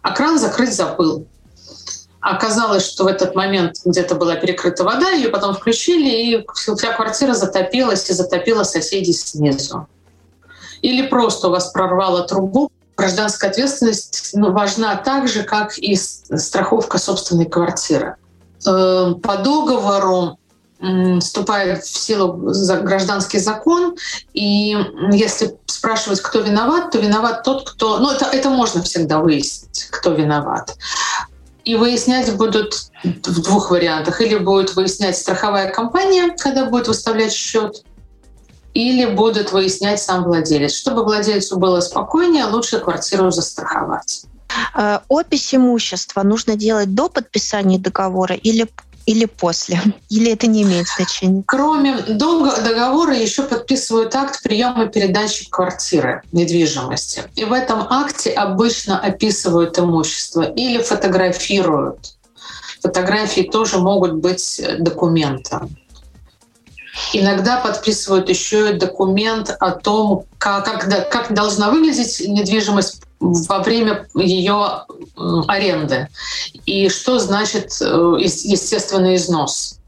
А 0.03 0.11
кран 0.11 0.37
закрыть 0.37 0.75
забыл. 0.75 1.29
Оказалось, 2.21 2.85
что 2.85 3.05
в 3.05 3.07
этот 3.07 3.37
момент 3.37 3.77
где-то 3.85 4.17
была 4.17 4.35
перекрыта 4.35 4.83
вода, 4.83 5.11
ее 5.11 5.29
потом 5.29 5.55
включили, 5.55 6.11
и 6.11 6.47
вся 6.55 6.93
квартира 6.93 7.35
затопилась 7.35 8.11
и 8.11 8.15
затопила 8.15 8.65
соседей 8.65 9.13
снизу. 9.13 9.87
Или 10.81 11.07
просто 11.07 11.47
у 11.47 11.51
вас 11.53 11.71
прорвало 11.71 12.25
трубу, 12.27 12.69
гражданская 13.03 13.51
ответственность 13.51 14.31
ну, 14.33 14.53
важна 14.53 14.95
так 14.95 15.27
же, 15.27 15.43
как 15.43 15.77
и 15.77 15.97
страховка 15.97 16.99
собственной 16.99 17.47
квартиры. 17.47 18.15
Э, 18.65 19.15
по 19.21 19.37
договору 19.39 20.39
вступает 21.21 21.85
в 21.85 21.97
силу 21.97 22.33
гражданский 22.83 23.39
закон, 23.39 23.95
и 24.35 24.77
если 25.13 25.57
спрашивать, 25.67 26.21
кто 26.21 26.41
виноват, 26.41 26.91
то 26.91 26.99
виноват 26.99 27.45
тот, 27.45 27.71
кто... 27.71 27.99
Ну, 27.99 28.11
это, 28.11 28.25
это 28.25 28.51
можно 28.51 28.83
всегда 28.83 29.21
выяснить, 29.21 29.87
кто 29.93 30.11
виноват. 30.13 30.77
И 31.65 31.77
выяснять 31.77 32.35
будут 32.35 32.91
в 33.05 33.43
двух 33.43 33.71
вариантах. 33.71 34.21
Или 34.21 34.37
будет 34.39 34.75
выяснять 34.75 35.17
страховая 35.17 35.71
компания, 35.71 36.35
когда 36.37 36.65
будет 36.65 36.89
выставлять 36.89 37.33
счет, 37.33 37.85
или 38.75 39.07
будут 39.07 39.53
выяснять 39.53 40.01
сам 40.01 40.25
владелец. 40.25 40.75
Чтобы 40.75 41.05
владельцу 41.05 41.59
было 41.59 41.81
спокойнее, 41.81 42.47
лучше 42.47 42.79
квартиру 42.79 43.31
застраховать. 43.31 44.25
Э, 44.75 45.01
опись 45.09 45.55
имущества 45.55 46.23
нужно 46.23 46.57
делать 46.57 46.95
до 46.95 47.09
подписания 47.09 47.79
договора 47.79 48.35
или 48.35 48.69
или 49.05 49.25
после? 49.25 49.81
Или 50.11 50.33
это 50.33 50.47
не 50.47 50.63
имеет 50.63 50.87
значения? 50.87 51.43
Кроме 51.47 51.97
договора 51.97 53.17
еще 53.17 53.43
подписывают 53.43 54.15
акт 54.15 54.43
приема 54.45 54.87
передачи 54.87 55.51
квартиры, 55.51 56.23
недвижимости. 56.31 57.25
И 57.35 57.45
в 57.45 57.53
этом 57.53 57.85
акте 57.91 58.31
обычно 58.31 59.01
описывают 59.01 59.77
имущество 59.79 60.43
или 60.43 60.81
фотографируют. 60.81 62.15
Фотографии 62.81 63.43
тоже 63.43 63.79
могут 63.79 64.15
быть 64.15 64.61
документом. 64.79 65.77
Иногда 67.13 67.59
подписывают 67.59 68.29
еще 68.29 68.73
документ 68.73 69.55
о 69.61 69.71
том, 69.71 70.25
как, 70.39 70.65
как, 70.65 71.11
как 71.11 71.35
должна 71.35 71.71
выглядеть 71.71 72.21
недвижимость 72.27 73.03
во 73.19 73.61
время 73.61 74.07
ее 74.15 74.85
аренды 75.47 76.09
и 76.67 76.89
что 76.89 77.19
значит 77.19 77.81
э, 77.81 77.85
естественный 78.19 79.17
износ. 79.17 79.79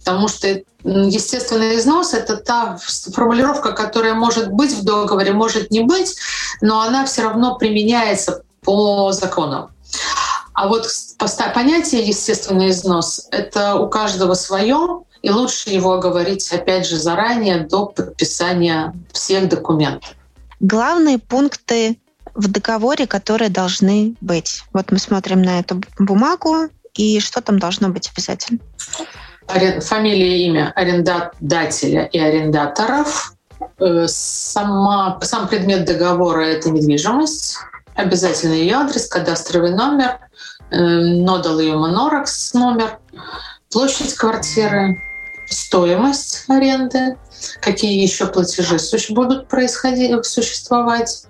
Потому 0.00 0.28
что 0.28 0.60
естественный 0.82 1.76
износ— 1.76 2.12
это 2.14 2.36
та 2.36 2.78
формулировка, 3.12 3.72
которая 3.72 4.14
может 4.14 4.50
быть 4.50 4.72
в 4.72 4.84
договоре, 4.84 5.32
может 5.32 5.70
не 5.70 5.80
быть, 5.80 6.16
но 6.60 6.80
она 6.80 7.06
все 7.06 7.22
равно 7.22 7.56
применяется 7.56 8.42
по 8.62 9.12
закону. 9.12 9.70
А 10.52 10.68
вот 10.68 10.86
понятие 11.54 12.02
естественный 12.02 12.70
износ— 12.70 13.26
это 13.30 13.76
у 13.76 13.88
каждого 13.88 14.34
свое, 14.34 15.04
и 15.24 15.30
лучше 15.30 15.70
его 15.70 15.98
говорить, 15.98 16.52
опять 16.52 16.86
же, 16.86 16.98
заранее, 16.98 17.60
до 17.60 17.86
подписания 17.86 18.92
всех 19.10 19.48
документов. 19.48 20.14
Главные 20.60 21.18
пункты 21.18 21.96
в 22.34 22.46
договоре, 22.48 23.06
которые 23.06 23.48
должны 23.48 24.16
быть. 24.20 24.62
Вот 24.74 24.92
мы 24.92 24.98
смотрим 24.98 25.40
на 25.40 25.60
эту 25.60 25.80
бумагу, 25.98 26.68
и 26.92 27.20
что 27.20 27.40
там 27.40 27.58
должно 27.58 27.88
быть 27.88 28.10
обязательно? 28.12 28.60
Фамилия, 29.80 30.46
имя 30.46 30.72
арендодателя 30.76 32.04
и 32.04 32.18
арендаторов. 32.18 33.34
Э, 33.78 34.04
сама, 34.06 35.18
сам 35.22 35.48
предмет 35.48 35.86
договора— 35.86 36.40
это 36.42 36.68
недвижимость. 36.68 37.56
Обязательно 37.94 38.52
ее 38.52 38.74
адрес, 38.74 39.06
кадастровый 39.06 39.74
номер, 39.74 40.18
э, 40.70 40.76
нодал 40.76 41.60
ее 41.60 41.76
моноракс 41.76 42.52
номер, 42.52 42.98
площадь 43.70 44.12
квартиры, 44.14 45.00
стоимость 45.48 46.44
аренды, 46.48 47.16
какие 47.60 48.00
еще 48.00 48.26
платежи 48.26 48.78
будут 49.10 49.48
происходить, 49.48 50.24
существовать, 50.24 51.24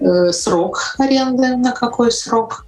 э, 0.00 0.32
срок 0.32 0.96
аренды, 0.98 1.56
на 1.56 1.72
какой 1.72 2.10
срок. 2.12 2.66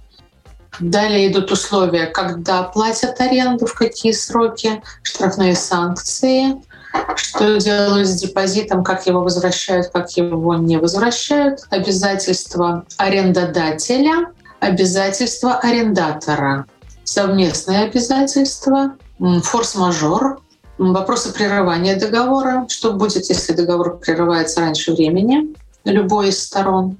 Далее 0.79 1.31
идут 1.31 1.51
условия, 1.51 2.05
когда 2.05 2.63
платят 2.63 3.19
аренду, 3.19 3.65
в 3.65 3.73
какие 3.73 4.11
сроки, 4.11 4.81
штрафные 5.01 5.55
санкции, 5.55 6.55
что 7.15 7.57
делают 7.57 8.07
с 8.07 8.19
депозитом, 8.19 8.83
как 8.83 9.07
его 9.07 9.21
возвращают, 9.21 9.87
как 9.87 10.11
его 10.11 10.55
не 10.55 10.77
возвращают, 10.77 11.61
обязательства 11.69 12.85
арендодателя, 12.97 14.31
обязательства 14.59 15.55
арендатора, 15.57 16.65
совместные 17.03 17.85
обязательства, 17.85 18.95
форс-мажор, 19.19 20.41
вопросы 20.77 21.33
прерывания 21.33 21.95
договора, 21.95 22.65
что 22.69 22.93
будет, 22.93 23.29
если 23.29 23.53
договор 23.53 23.97
прерывается 23.97 24.61
раньше 24.61 24.93
времени, 24.93 25.55
любой 25.83 26.29
из 26.29 26.41
сторон, 26.43 26.97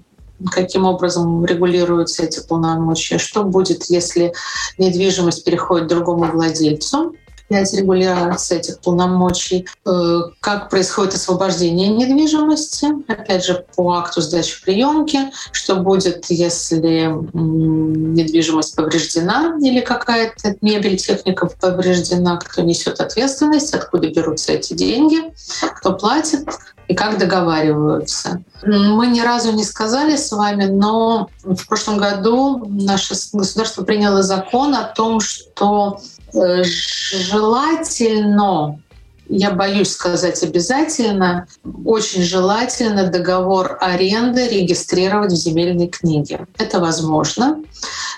каким 0.52 0.86
образом 0.86 1.46
регулируются 1.46 2.24
эти 2.24 2.46
полномочия, 2.46 3.18
что 3.18 3.44
будет, 3.44 3.86
если 3.86 4.34
недвижимость 4.78 5.44
переходит 5.44 5.88
другому 5.88 6.26
владельцу, 6.26 7.16
опять 7.50 7.74
регуляция 7.74 8.60
этих 8.60 8.80
полномочий, 8.80 9.68
э, 9.86 10.20
как 10.40 10.70
происходит 10.70 11.16
освобождение 11.16 11.88
недвижимости, 11.88 12.88
опять 13.08 13.46
же, 13.46 13.66
по 13.76 13.94
акту 13.94 14.22
сдачи 14.22 14.62
приемки, 14.64 15.32
что 15.52 15.78
будет, 15.78 16.26
если 16.30 17.08
недвижимость 17.34 18.76
повреждена 18.76 19.58
или 19.62 19.80
какая-то 19.80 20.56
мебель, 20.62 20.98
техника 20.98 21.48
повреждена, 21.48 22.38
кто 22.38 22.62
несет 22.62 23.00
ответственность, 23.00 23.74
откуда 23.74 24.10
берутся 24.10 24.54
эти 24.54 24.74
деньги, 24.74 25.18
кто 25.78 25.94
платит, 25.94 26.48
и 26.88 26.96
как 26.96 27.18
договариваются. 27.18 28.42
Мы 28.64 29.08
ни 29.08 29.20
разу 29.20 29.52
не 29.52 29.66
сказали 29.66 30.16
с 30.16 30.32
вами, 30.32 30.66
но 30.66 31.30
в 31.44 31.68
прошлом 31.68 31.98
году 31.98 32.66
наше 32.66 33.14
государство 33.34 33.84
приняло 33.84 34.24
закон 34.24 34.74
о 34.74 34.84
том, 34.84 35.20
что 35.20 36.00
желательно, 36.34 38.80
я 39.30 39.52
боюсь 39.52 39.92
сказать 39.92 40.42
обязательно, 40.44 41.48
очень 41.86 42.22
желательно 42.22 43.08
договор 43.08 43.78
аренды 43.82 44.48
регистрировать 44.48 45.32
в 45.32 45.36
земельной 45.36 45.88
книге. 45.88 46.48
Это 46.58 46.80
возможно. 46.80 47.62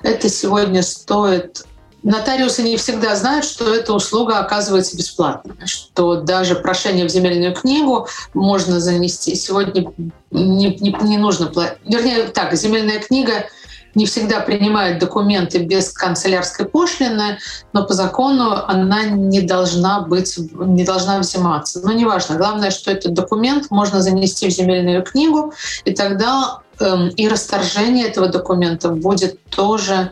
Это 0.03 0.29
сегодня 0.29 0.83
стоит 0.83 1.65
Нотариусы 2.01 2.63
не 2.63 2.77
всегда 2.77 3.15
знают, 3.15 3.43
что 3.43 3.73
эта 3.73 3.93
услуга 3.93 4.39
оказывается 4.39 4.95
бесплатно, 4.95 5.55
что 5.65 6.21
даже 6.21 6.55
прошение 6.55 7.05
в 7.05 7.11
земельную 7.11 7.53
книгу 7.53 8.07
можно 8.33 8.79
занести. 8.79 9.35
Сегодня 9.35 9.91
не, 10.31 10.77
не, 10.77 10.95
не 11.01 11.17
нужно 11.17 11.47
платить. 11.47 11.77
Вернее, 11.85 12.27
так, 12.27 12.53
земельная 12.55 12.99
книга 12.99 13.49
не 13.95 14.05
всегда 14.05 14.39
принимает 14.39 14.99
документы 14.99 15.59
без 15.59 15.91
канцелярской 15.91 16.65
пошлины, 16.65 17.39
но 17.73 17.85
по 17.85 17.93
закону 17.93 18.53
она 18.67 19.05
не 19.05 19.41
должна 19.41 20.01
быть, 20.01 20.37
не 20.37 20.83
должна 20.83 21.19
взиматься. 21.19 21.81
Но 21.83 21.91
неважно. 21.91 22.37
Главное, 22.37 22.71
что 22.71 22.91
этот 22.91 23.13
документ 23.13 23.71
можно 23.71 24.01
занести 24.01 24.47
в 24.47 24.51
земельную 24.51 25.03
книгу, 25.03 25.53
и 25.85 25.93
тогда 25.93 26.59
эм, 26.79 27.09
и 27.09 27.27
расторжение 27.27 28.07
этого 28.07 28.27
документа 28.27 28.89
будет 28.89 29.43
тоже 29.49 30.11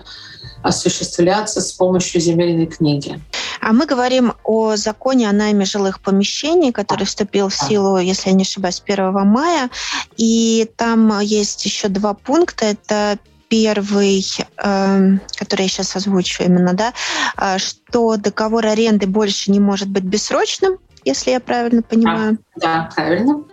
осуществляться 0.63 1.62
с 1.62 1.72
помощью 1.72 2.19
земельной 2.19 2.65
книги. 2.65 3.22
А 3.62 3.74
мы 3.74 3.86
говорим 3.86 4.34
о 4.43 4.75
законе 4.75 5.29
о 5.29 5.34
найме 5.34 5.65
жилых 5.65 6.00
помещений, 6.00 6.72
который 6.72 7.05
вступил 7.05 7.50
в 7.50 7.55
силу, 7.55 7.98
если 7.98 8.29
я 8.29 8.36
не 8.36 8.43
ошибаюсь, 8.43 8.81
1 8.86 9.12
мая. 9.27 9.69
И 10.17 10.69
там 10.75 11.19
есть 11.19 11.65
еще 11.65 11.88
два 11.88 12.13
пункта. 12.13 12.65
Это 12.65 13.17
первый, 13.50 14.25
эм, 14.58 15.22
который 15.38 15.63
я 15.63 15.68
сейчас 15.68 15.96
озвучу 15.96 16.44
именно, 16.44 16.74
да, 16.74 16.94
а, 17.36 17.58
что 17.60 18.18
договор 18.18 18.66
аренды 18.66 19.08
больше 19.08 19.51
не 19.51 19.60
может 19.60 19.89
быть 19.89 20.04
бессрочным, 20.04 20.77
если 21.06 21.32
я 21.32 21.39
правильно 21.39 21.82
понимаю. 21.82 22.38
Да, 22.56 22.89
да 22.89 22.89
правильно. 22.94 23.44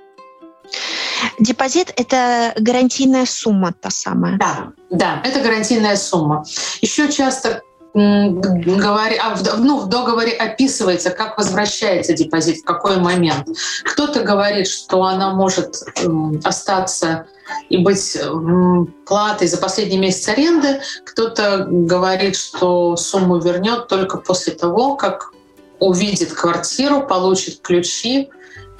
Депозит– 1.38 1.92
это 1.96 2.52
гарантийная 2.56 3.26
сумма 3.26 3.72
та 3.72 3.90
самая. 3.90 4.38
Да, 4.38 4.72
да, 4.90 5.20
это 5.24 5.40
гарантийная 5.40 5.96
сумма. 5.96 6.44
Еще 6.80 7.10
часто 7.10 7.62
говори, 7.94 9.16
а 9.16 9.36
ну, 9.58 9.78
в 9.80 9.88
договоре 9.88 10.32
описывается, 10.32 11.10
как 11.10 11.38
возвращается 11.38 12.12
депозит, 12.12 12.62
в 12.62 12.64
какой 12.64 12.96
момент. 12.96 13.48
Кто-то 13.84 14.22
говорит, 14.22 14.66
что 14.66 15.04
она 15.04 15.32
может 15.32 15.84
остаться 16.42 17.26
и 17.68 17.78
быть 17.78 18.18
платой 19.06 19.46
за 19.46 19.58
последний 19.58 19.98
месяц 19.98 20.28
аренды. 20.28 20.80
Кто-то 21.04 21.66
говорит, 21.68 22.36
что 22.36 22.96
сумму 22.96 23.38
вернет 23.38 23.86
только 23.86 24.18
после 24.18 24.54
того, 24.54 24.96
как 24.96 25.32
увидит 25.78 26.32
квартиру, 26.32 27.06
получит 27.06 27.60
ключи 27.60 28.30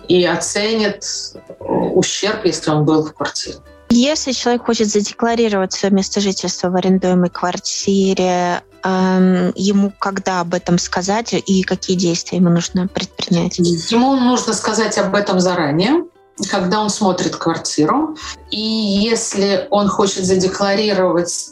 и 0.09 0.25
оценит 0.25 1.05
э, 1.35 1.39
ущерб, 1.69 2.45
если 2.45 2.71
он 2.71 2.85
был 2.85 3.05
в 3.05 3.15
квартире. 3.15 3.59
Если 3.91 4.33
человек 4.33 4.65
хочет 4.65 4.89
задекларировать 4.89 5.73
свое 5.73 5.95
место 5.95 6.21
жительства 6.21 6.69
в 6.69 6.77
арендуемой 6.77 7.31
квартире, 7.31 8.63
эм, 8.83 9.53
ему 9.55 9.93
когда 9.99 10.41
об 10.41 10.55
этом 10.55 10.79
сказать 10.79 11.33
и 11.33 11.63
какие 11.63 11.97
действия 11.97 12.39
ему 12.39 12.51
нужно 12.51 12.89
предпринять? 12.89 13.59
Ему 13.59 14.17
нужно 14.17 14.53
сказать 14.53 14.99
об 14.99 15.15
этом 15.15 15.39
заранее, 15.41 16.05
когда 16.51 16.81
он 16.81 16.91
смотрит 16.91 17.37
квартиру. 17.37 18.17
И 18.51 18.61
если 18.61 19.69
он 19.71 19.89
хочет 19.89 20.25
задекларировать, 20.25 21.51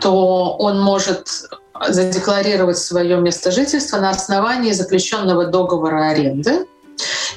то 0.00 0.56
он 0.58 0.80
может 0.80 1.28
задекларировать 1.88 2.78
свое 2.78 3.16
место 3.20 3.50
жительства 3.50 3.98
на 3.98 4.10
основании 4.10 4.72
заключенного 4.72 5.46
договора 5.46 6.08
аренды 6.08 6.66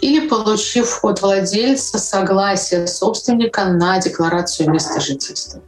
или 0.01 0.27
получив 0.27 0.99
от 1.03 1.21
владельца 1.21 1.97
согласие 1.97 2.87
собственника 2.87 3.65
на 3.65 3.99
декларацию 3.99 4.69
места 4.69 4.99
жительства. 4.99 5.61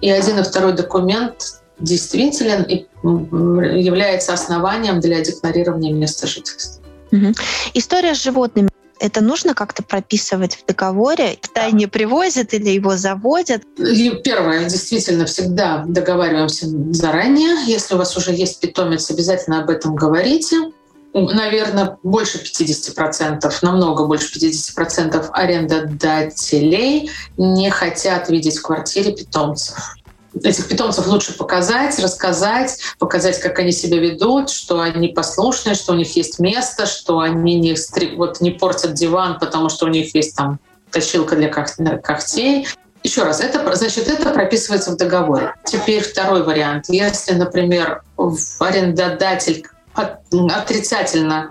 И 0.00 0.10
один 0.10 0.38
и 0.38 0.42
второй 0.42 0.72
документ 0.72 1.60
действителен 1.78 2.62
и 2.62 2.86
является 3.02 4.32
основанием 4.32 5.00
для 5.00 5.20
декларирования 5.20 5.92
места 5.92 6.26
жительства. 6.26 6.82
Угу. 7.12 7.34
История 7.74 8.14
с 8.14 8.22
животными. 8.22 8.68
Это 8.98 9.20
нужно 9.20 9.52
как-то 9.52 9.82
прописывать 9.82 10.56
в 10.56 10.64
договоре? 10.64 11.38
В 11.42 11.48
тайне 11.48 11.86
привозят 11.86 12.54
или 12.54 12.70
его 12.70 12.96
заводят? 12.96 13.62
И 13.78 14.10
первое, 14.24 14.64
действительно, 14.64 15.26
всегда 15.26 15.84
договариваемся 15.86 16.66
заранее. 16.92 17.66
Если 17.66 17.94
у 17.94 17.98
вас 17.98 18.16
уже 18.16 18.32
есть 18.32 18.58
питомец, 18.60 19.10
обязательно 19.10 19.60
об 19.60 19.68
этом 19.68 19.94
говорите 19.94 20.72
наверное, 21.16 21.98
больше 22.02 22.38
50%, 22.38 23.50
намного 23.62 24.06
больше 24.06 24.38
50% 24.38 25.30
арендодателей 25.32 27.10
не 27.38 27.70
хотят 27.70 28.28
видеть 28.28 28.58
в 28.58 28.62
квартире 28.62 29.12
питомцев. 29.12 29.96
Этих 30.42 30.68
питомцев 30.68 31.06
лучше 31.06 31.32
показать, 31.32 31.98
рассказать, 31.98 32.78
показать, 32.98 33.40
как 33.40 33.58
они 33.58 33.72
себя 33.72 33.98
ведут, 33.98 34.50
что 34.50 34.80
они 34.80 35.08
послушные, 35.08 35.74
что 35.74 35.94
у 35.94 35.96
них 35.96 36.14
есть 36.16 36.38
место, 36.38 36.84
что 36.84 37.20
они 37.20 37.58
не, 37.58 37.74
вот, 38.16 38.42
не 38.42 38.50
портят 38.50 38.92
диван, 38.92 39.38
потому 39.38 39.70
что 39.70 39.86
у 39.86 39.88
них 39.88 40.14
есть 40.14 40.36
там 40.36 40.60
точилка 40.90 41.36
для 41.36 41.48
когтей. 41.48 42.68
Еще 43.02 43.22
раз, 43.22 43.40
это, 43.40 43.74
значит, 43.74 44.08
это 44.08 44.30
прописывается 44.30 44.90
в 44.90 44.96
договоре. 44.96 45.54
Теперь 45.64 46.02
второй 46.02 46.42
вариант. 46.42 46.86
Если, 46.88 47.32
например, 47.32 48.02
арендодатель 48.58 49.66
отрицательно 49.96 51.50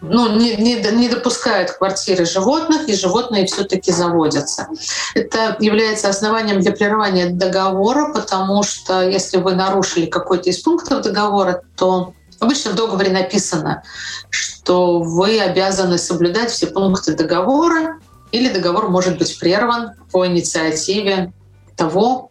ну, 0.00 0.36
не, 0.36 0.56
не, 0.56 0.76
не 0.76 1.08
допускают 1.08 1.72
квартиры 1.72 2.24
животных, 2.24 2.88
и 2.88 2.94
животные 2.94 3.46
все-таки 3.46 3.92
заводятся. 3.92 4.68
Это 5.14 5.56
является 5.60 6.08
основанием 6.08 6.60
для 6.60 6.72
прерывания 6.72 7.30
договора, 7.30 8.12
потому 8.12 8.62
что 8.62 9.02
если 9.02 9.38
вы 9.38 9.54
нарушили 9.54 10.06
какой-то 10.06 10.50
из 10.50 10.58
пунктов 10.58 11.02
договора, 11.02 11.62
то 11.76 12.14
обычно 12.38 12.72
в 12.72 12.74
договоре 12.76 13.10
написано, 13.10 13.82
что 14.30 15.00
вы 15.00 15.40
обязаны 15.40 15.98
соблюдать 15.98 16.50
все 16.50 16.68
пункты 16.68 17.14
договора, 17.14 17.98
или 18.30 18.52
договор 18.52 18.88
может 18.90 19.18
быть 19.18 19.38
прерван 19.38 19.92
по 20.12 20.26
инициативе 20.26 21.32
того, 21.76 22.30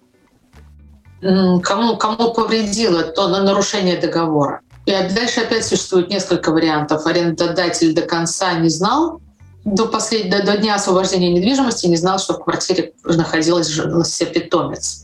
кому, 1.21 1.97
кому 1.97 2.33
повредило 2.33 3.03
то 3.03 3.27
нарушение 3.27 3.97
договора. 3.97 4.61
И 4.87 4.91
дальше 4.91 5.41
опять 5.41 5.65
существует 5.65 6.09
несколько 6.09 6.49
вариантов. 6.49 7.05
Арендодатель 7.05 7.93
до 7.93 8.03
конца 8.03 8.53
не 8.53 8.69
знал, 8.69 9.19
до, 9.65 9.85
послед... 9.85 10.29
до, 10.29 10.45
до 10.45 10.57
дня 10.57 10.75
освобождения 10.75 11.29
недвижимости 11.33 11.87
не 11.87 11.97
знал, 11.97 12.19
что 12.19 12.35
в 12.35 12.43
квартире 12.45 12.93
находилась 13.03 13.69
питомец. 14.33 15.03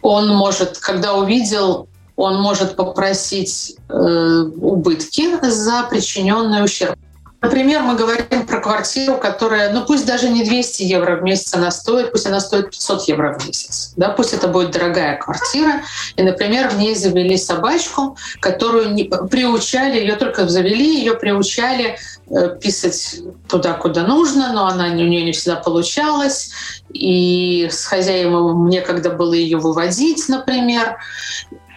Он 0.00 0.28
может, 0.28 0.78
когда 0.78 1.12
увидел, 1.12 1.88
он 2.16 2.40
может 2.40 2.74
попросить 2.74 3.76
э, 3.90 4.44
убытки 4.62 5.38
за 5.42 5.82
причиненный 5.90 6.64
ущерб. 6.64 6.98
Например, 7.42 7.82
мы 7.82 7.96
говорим 7.96 8.46
про 8.46 8.60
квартиру, 8.60 9.16
которая, 9.16 9.72
ну 9.72 9.86
пусть 9.86 10.04
даже 10.04 10.28
не 10.28 10.44
200 10.44 10.82
евро 10.82 11.16
в 11.16 11.22
месяц 11.22 11.54
она 11.54 11.70
стоит, 11.70 12.12
пусть 12.12 12.26
она 12.26 12.38
стоит 12.38 12.70
500 12.70 13.08
евро 13.08 13.38
в 13.38 13.46
месяц. 13.46 13.94
Да, 13.96 14.10
пусть 14.10 14.34
это 14.34 14.46
будет 14.46 14.72
дорогая 14.72 15.16
квартира. 15.16 15.82
И, 16.16 16.22
например, 16.22 16.68
в 16.68 16.76
ней 16.76 16.94
завели 16.94 17.38
собачку, 17.38 18.18
которую 18.40 18.92
не, 18.92 19.04
приучали, 19.04 20.00
ее 20.00 20.16
только 20.16 20.46
завели, 20.46 20.98
ее 20.98 21.14
приучали 21.14 21.96
э, 22.28 22.58
писать 22.60 23.20
туда, 23.48 23.72
куда 23.72 24.02
нужно, 24.02 24.52
но 24.52 24.66
она 24.66 24.88
у 24.88 24.90
нее 24.90 25.22
не 25.22 25.32
всегда 25.32 25.56
получалась. 25.56 26.50
И 26.92 27.68
с 27.70 27.86
хозяином 27.86 28.68
некогда 28.68 29.10
было 29.10 29.32
ее 29.32 29.56
выводить, 29.56 30.28
например. 30.28 30.98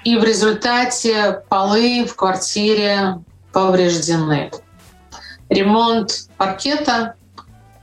И 0.04 0.17
в 0.17 0.26
результате 0.26 1.41
полы 1.47 2.06
в 2.06 2.15
квартире 2.15 3.19
повреждены. 3.54 4.52
Ремонт 5.53 6.29
паркета 6.37 7.13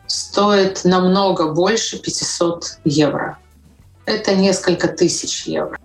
стоит 0.09 0.85
намного 0.85 1.53
больше 1.53 1.99
500 2.01 2.79
евро. 2.85 3.39
Это 4.07 4.35
несколько 4.35 4.89
тысяч 4.89 5.45
евро. 5.45 5.79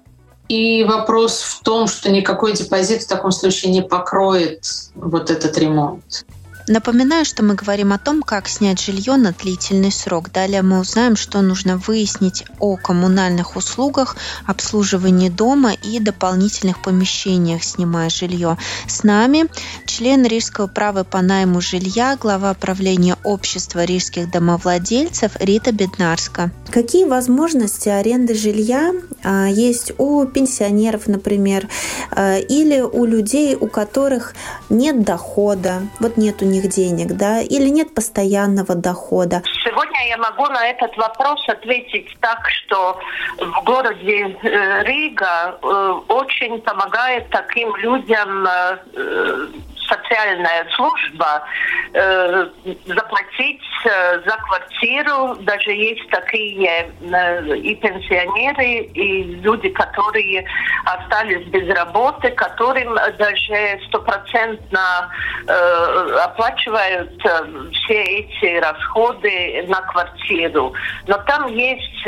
И 0.47 0.83
вопрос 0.83 1.41
в 1.41 1.61
том, 1.61 1.87
что 1.87 2.11
никакой 2.11 2.53
депозит 2.53 3.03
в 3.03 3.07
таком 3.07 3.31
случае 3.31 3.71
не 3.71 3.83
покроет 3.83 4.65
вот 4.95 5.29
этот 5.29 5.55
ремонт. 5.59 6.25
Напоминаю, 6.67 7.25
что 7.25 7.43
мы 7.43 7.53
говорим 7.53 7.93
о 7.93 7.99
том, 7.99 8.23
как 8.23 8.47
снять 8.47 8.81
жилье 8.81 9.17
на 9.17 9.33
длительный 9.33 9.91
срок. 9.91 10.31
Далее 10.31 10.63
мы 10.63 10.79
узнаем, 10.79 11.15
что 11.15 11.41
нужно 11.41 11.77
выяснить 11.77 12.43
о 12.59 12.75
коммунальных 12.75 13.55
услугах, 13.55 14.17
обслуживании 14.47 15.29
дома 15.29 15.73
и 15.73 15.99
дополнительных 15.99 16.81
помещениях, 16.81 17.63
снимая 17.63 18.09
жилье. 18.09 18.57
С 18.87 19.03
нами 19.03 19.45
член 19.85 20.25
Рижского 20.25 20.65
права 20.65 21.03
по 21.03 21.21
найму 21.21 21.61
жилья, 21.61 22.17
глава 22.19 22.55
правления 22.55 23.15
общества 23.23 23.83
рижских 23.83 24.31
домовладельцев 24.31 25.33
Рита 25.39 25.71
Беднарска. 25.71 26.51
Какие 26.71 27.05
возможности 27.05 27.89
аренды 27.89 28.33
жилья 28.33 28.91
а, 29.23 29.45
есть 29.45 29.91
у 29.99 30.25
пенсионеров, 30.25 31.05
например, 31.05 31.69
а, 32.09 32.37
или 32.39 32.81
у 32.81 33.05
людей, 33.05 33.55
у 33.55 33.67
которых 33.67 34.33
нет 34.69 35.03
дохода, 35.03 35.83
вот 35.99 36.17
нету 36.17 36.45
них 36.55 36.69
денег, 36.69 37.13
да, 37.17 37.41
или 37.41 37.69
нет 37.69 37.93
постоянного 37.93 38.75
дохода? 38.75 39.41
Сегодня 39.63 40.07
я 40.07 40.17
могу 40.17 40.45
на 40.47 40.67
этот 40.67 40.95
вопрос 40.97 41.43
ответить 41.49 42.07
так, 42.19 42.49
что 42.49 42.99
в 43.37 43.63
городе 43.63 44.37
э, 44.41 44.83
Рига 44.83 45.57
э, 45.61 45.65
очень 46.07 46.61
помогает 46.61 47.29
таким 47.29 47.75
людям 47.75 48.45
э, 48.47 49.47
социальная 49.87 50.67
служба 50.75 51.43
э, 51.93 52.47
заплатить 52.85 53.61
э, 53.85 54.21
за 54.25 54.37
квартиру. 54.37 55.35
Даже 55.41 55.71
есть 55.71 56.07
такие 56.09 56.91
э, 57.01 57.55
и 57.57 57.75
пенсионеры, 57.75 58.89
и 58.93 59.23
люди, 59.41 59.69
которые 59.69 60.45
остались 60.85 61.45
без 61.47 61.67
работы, 61.75 62.31
которым 62.31 62.95
даже 63.17 63.79
стопроцентно 63.87 65.09
э, 65.47 66.19
оплачивают 66.23 67.21
все 67.73 68.01
эти 68.03 68.59
расходы 68.59 69.65
на 69.67 69.81
квартиру. 69.81 70.73
Но 71.07 71.17
там 71.27 71.47
есть 71.47 72.07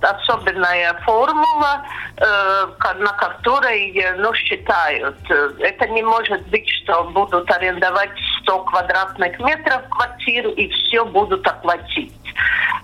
особенная 0.00 0.94
формула, 1.04 1.82
на 2.18 3.12
которой 3.18 4.04
ну, 4.18 4.32
считают. 4.34 5.16
Это 5.30 5.88
не 5.88 6.02
может 6.02 6.46
быть, 6.48 6.68
что 6.68 7.04
будут 7.16 7.50
арендовать 7.50 8.10
100 8.42 8.58
квадратных 8.64 9.38
метров 9.40 9.88
квартиру 9.88 10.50
и 10.50 10.68
все 10.68 11.02
будут 11.06 11.46
оплатить. 11.46 12.12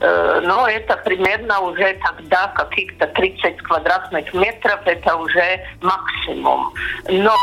Э, 0.01 0.41
но 0.43 0.67
это 0.67 0.97
примерно 0.97 1.61
уже 1.61 1.99
тогда 2.03 2.49
каких-то 2.49 3.07
30 3.09 3.59
квадратных 3.59 4.33
метров, 4.33 4.81
это 4.87 5.17
уже 5.17 5.61
максимум. 5.83 6.73
Но 7.09 7.37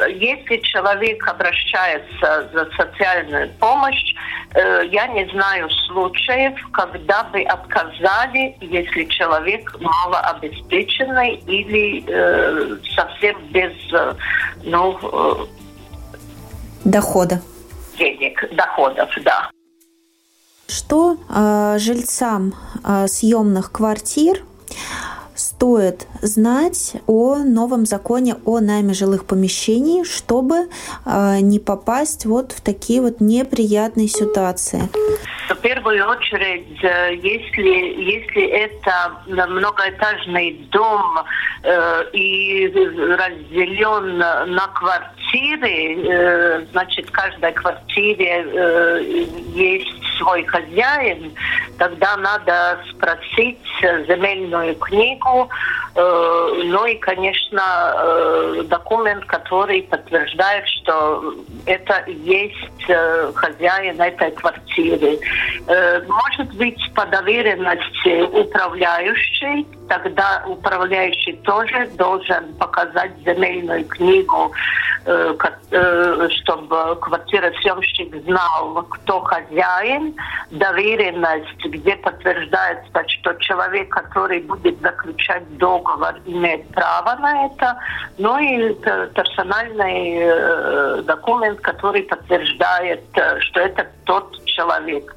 э, 0.00 0.10
если 0.12 0.56
человек 0.62 1.28
обращается 1.28 2.48
за 2.54 2.70
социальную 2.74 3.50
помощь, 3.60 4.14
э, 4.54 4.84
я 4.90 5.08
не 5.08 5.26
знаю 5.26 5.68
случаев, 5.86 6.54
когда 6.72 7.24
бы 7.24 7.42
отказали, 7.42 8.56
если 8.62 9.04
человек 9.04 9.70
малообеспеченный 9.78 11.34
или 11.46 12.02
совсем 12.94 13.36
без 13.50 13.72
ну, 14.64 15.48
дохода. 16.90 17.40
Денег, 17.98 18.44
доходов, 18.54 19.10
да. 19.24 19.50
Что 20.66 21.16
э, 21.28 21.76
жильцам 21.78 22.54
э, 22.84 23.06
съемных 23.08 23.72
квартир 23.72 24.44
стоит 25.34 26.06
знать 26.20 26.94
о 27.06 27.36
новом 27.36 27.86
законе 27.86 28.36
о 28.44 28.60
найме 28.60 28.92
жилых 28.92 29.24
помещений, 29.24 30.04
чтобы 30.04 30.68
э, 31.06 31.38
не 31.40 31.58
попасть 31.58 32.26
вот 32.26 32.52
в 32.52 32.60
такие 32.60 33.00
вот 33.00 33.20
неприятные 33.20 34.08
ситуации? 34.08 34.88
В 35.48 35.54
первую 35.62 36.06
очередь, 36.06 36.78
э, 36.82 37.14
если, 37.14 38.02
если 38.02 38.44
это 38.48 39.12
многоэтажный 39.26 40.52
дом 40.70 41.20
э, 41.62 42.04
и 42.12 42.66
разделен 43.16 44.18
на 44.18 44.68
квартиры, 44.74 46.06
э, 46.06 46.66
значит, 46.72 47.10
каждой 47.10 47.52
квартире 47.52 48.44
э, 48.46 49.02
есть 49.54 50.08
свой 50.18 50.44
хозяин, 50.44 51.32
тогда 51.78 52.16
надо 52.16 52.80
спросить 52.90 53.58
земельную 53.80 54.74
книгу, 54.74 55.48
э, 55.94 56.62
ну 56.64 56.84
и, 56.84 56.96
конечно, 56.96 57.94
э, 57.96 58.62
документ, 58.64 59.24
который 59.24 59.82
подтверждает, 59.82 60.66
что 60.68 61.34
это 61.66 62.04
есть 62.06 62.84
э, 62.88 63.32
хозяин 63.34 64.00
этой 64.00 64.30
квартиры. 64.32 65.18
Может 65.66 66.54
быть, 66.54 66.80
по 66.94 67.04
доверенности 67.06 68.22
управляющей, 68.22 69.66
тогда 69.88 70.44
управляющий 70.46 71.32
тоже 71.44 71.88
должен 71.96 72.54
показать 72.54 73.12
земельную 73.24 73.84
книгу, 73.86 74.52
чтобы 76.30 76.96
квартиросъемщик 77.00 78.14
знал, 78.24 78.82
кто 78.90 79.20
хозяин, 79.20 80.14
доверенность, 80.50 81.64
где 81.64 81.96
подтверждается, 81.96 83.04
что 83.06 83.34
человек, 83.34 83.88
который 83.90 84.40
будет 84.40 84.80
заключать 84.80 85.56
договор, 85.58 86.14
имеет 86.26 86.68
право 86.68 87.16
на 87.20 87.46
это, 87.46 87.76
ну 88.18 88.38
и 88.38 88.74
персональный 89.14 91.02
документ, 91.04 91.60
который 91.60 92.02
подтверждает, 92.02 93.02
что 93.40 93.60
это 93.60 93.86
тот 94.04 94.36
человек. 94.58 95.14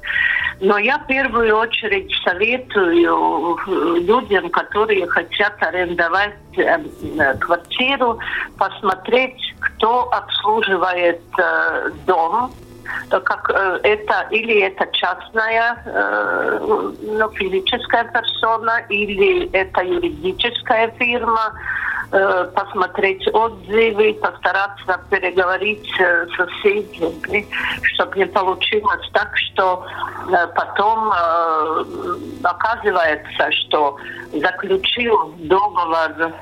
Но 0.60 0.78
я 0.78 0.98
в 0.98 1.06
первую 1.06 1.56
очередь 1.56 2.12
советую 2.24 3.58
людям, 4.00 4.48
которые 4.50 5.06
хотят 5.08 5.54
арендовать 5.60 6.34
э, 6.56 7.34
квартиру, 7.40 8.18
посмотреть, 8.58 9.54
кто 9.58 10.08
обслуживает 10.12 11.20
э, 11.38 11.90
дом, 12.06 12.52
как 13.08 13.50
э, 13.50 13.80
это 13.82 14.28
или 14.30 14.60
это 14.60 14.86
частная 14.92 15.82
ну, 16.60 17.30
физическая 17.30 18.04
персона, 18.04 18.84
или 18.88 19.50
это 19.52 19.82
юридическая 19.82 20.92
фирма, 20.98 21.52
Э, 21.52 21.91
посмотреть 22.54 23.26
отзывы, 23.32 24.12
постараться 24.14 25.00
переговорить 25.08 25.90
э, 25.98 26.26
с 26.26 26.36
соседями, 26.36 27.46
чтобы 27.94 28.18
не 28.18 28.26
получилось 28.26 29.08
так, 29.14 29.34
что 29.38 29.86
э, 30.28 30.46
потом 30.54 31.10
оказывается, 32.42 33.50
что 33.52 33.96
заключил 34.32 35.34
договор 35.38 36.32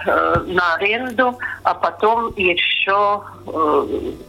на 0.47 0.75
аренду, 0.75 1.39
а 1.63 1.75
потом 1.75 2.33
еще 2.37 3.23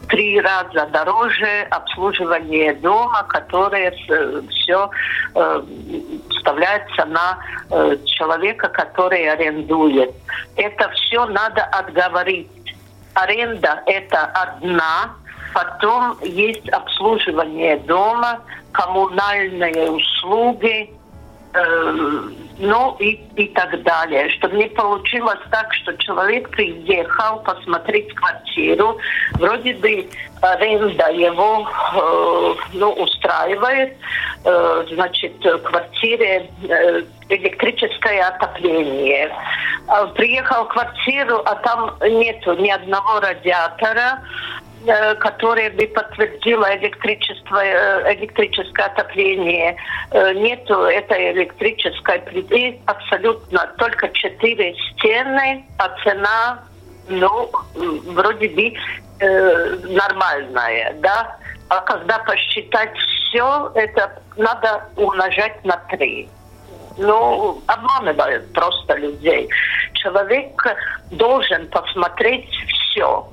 три 0.09 0.39
раза 0.41 0.87
дороже 0.91 1.67
обслуживание 1.69 2.73
дома, 2.75 3.23
которое 3.29 3.91
все 4.49 4.89
вставляется 6.29 7.05
на 7.05 7.37
человека, 8.05 8.67
который 8.69 9.29
арендует. 9.29 10.11
Это 10.55 10.89
все 10.89 11.25
надо 11.31 11.63
отговорить. 11.63 12.49
Аренда– 13.13 13.81
это 13.85 14.25
одна, 14.25 15.13
потом 15.53 16.17
есть 16.21 16.67
обслуживание 16.69 17.77
дома, 17.77 18.41
коммунальные 18.71 19.91
услуги, 19.91 20.89
э, 21.53 22.21
ну 22.59 22.95
и, 22.99 23.19
и 23.35 23.47
так 23.47 23.83
далее. 23.83 24.29
Чтобы 24.29 24.57
не 24.57 24.69
получилось 24.69 25.39
так, 25.49 25.73
что 25.73 25.93
человек 25.97 26.49
приехал 26.49 27.39
посмотреть 27.39 28.13
квартиру, 28.13 28.97
вроде 29.33 29.73
бы 29.73 30.07
аренда 30.41 31.09
его 31.11 31.67
ну, 32.73 32.91
устраивает, 32.91 33.95
значит, 34.43 35.33
квартире 35.63 36.49
электрическое 37.29 38.27
отопление. 38.27 39.31
А 39.87 40.07
приехал 40.07 40.65
в 40.65 40.69
квартиру, 40.69 41.41
а 41.45 41.55
там 41.55 41.95
нету 42.01 42.53
ни 42.55 42.69
одного 42.69 43.19
радиатора, 43.19 44.19
которая 45.19 45.69
бы 45.71 45.85
подтвердила 45.87 46.75
электричество, 46.75 47.63
электрическое 48.11 48.87
отопление. 48.87 49.75
Нету 50.11 50.73
этой 50.85 51.33
электрической 51.33 52.19
плиты 52.19 52.79
абсолютно. 52.87 53.71
Только 53.77 54.09
четыре 54.09 54.75
стены, 54.91 55.63
а 55.77 55.89
цена, 56.03 56.63
ну, 57.09 57.51
вроде 57.75 58.49
бы 58.49 58.73
э, 59.21 59.77
нормальная, 59.83 60.93
да. 60.99 61.37
А 61.69 61.79
когда 61.81 62.19
посчитать 62.19 62.91
все, 62.97 63.71
это 63.75 64.21
надо 64.35 64.89
умножать 64.97 65.63
на 65.63 65.77
три 65.89 66.29
ну, 66.97 67.61
обманывают 67.67 68.51
просто 68.53 68.95
людей. 68.95 69.49
Человек 69.93 70.63
должен 71.11 71.67
посмотреть 71.67 72.49
все. 72.67 73.27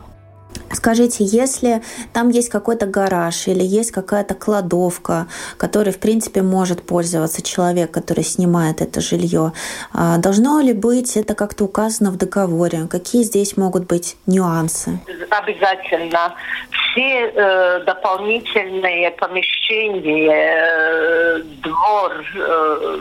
Скажите, 0.71 1.25
если 1.25 1.83
там 2.13 2.29
есть 2.29 2.51
какой-то 2.51 2.87
гараж 2.87 3.49
или 3.49 3.65
есть 3.65 3.91
какая-то 3.91 4.35
кладовка, 4.35 5.27
которой, 5.57 5.91
в 5.91 5.99
принципе, 5.99 6.43
может 6.43 6.83
пользоваться 6.83 7.43
человек, 7.43 7.91
который 7.91 8.23
снимает 8.23 8.83
это 8.83 9.01
жилье, 9.01 9.53
а, 9.93 10.19
должно 10.19 10.61
ли 10.61 10.75
быть 10.75 11.17
это 11.17 11.35
как-то 11.35 11.65
указано 11.65 12.11
в 12.11 12.17
договоре? 12.17 12.87
Какие 12.91 13.23
здесь 13.23 13.57
могут 13.57 13.87
быть 13.87 14.17
нюансы? 14.27 15.01
Обязательно. 15.31 16.35
Все 16.71 17.31
э, 17.35 17.81
дополнительные 17.85 19.11
помещения, 19.13 20.33
э, 20.33 21.39
двор, 21.63 22.13
э, 22.35 23.01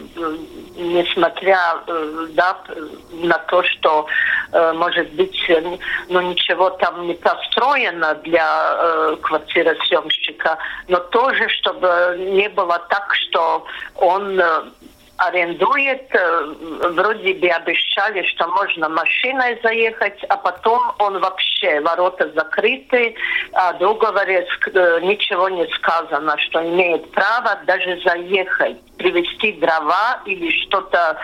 несмотря 0.75 1.59
э, 1.87 2.27
да, 2.31 2.57
на 3.11 3.37
то, 3.37 3.63
что, 3.63 4.07
э, 4.51 4.73
может 4.73 5.09
быть, 5.13 5.51
ну, 6.09 6.21
ничего 6.21 6.69
там 6.71 7.07
не 7.07 7.13
построено 7.13 8.15
для 8.15 8.75
э, 8.77 9.15
квартиросъемщика, 9.21 10.57
но 10.87 10.99
тоже, 10.99 11.47
чтобы 11.49 12.17
не 12.19 12.49
было 12.49 12.79
так, 12.89 13.15
что 13.15 13.65
он 13.95 14.39
э, 14.39 14.61
арендует, 15.17 16.13
э, 16.13 16.53
вроде 16.91 17.34
бы 17.34 17.47
обещали, 17.47 18.23
что 18.23 18.47
можно 18.47 18.89
машиной 18.89 19.60
заехать, 19.63 20.23
а 20.30 20.38
потом 20.38 20.82
он 20.99 21.19
вообще, 21.19 21.80
ворота 21.82 22.32
закрыты, 22.34 23.15
а 23.53 23.73
договоре 23.73 24.47
э, 24.73 24.99
ничего 25.01 25.49
не 25.49 25.67
сказано, 25.73 26.38
что 26.38 26.63
имеет 26.63 27.12
право 27.12 27.60
даже 27.65 27.99
заехать 28.01 28.77
привезти 28.97 29.53
дрова 29.53 30.19
или 30.25 30.51
что-то 30.63 31.17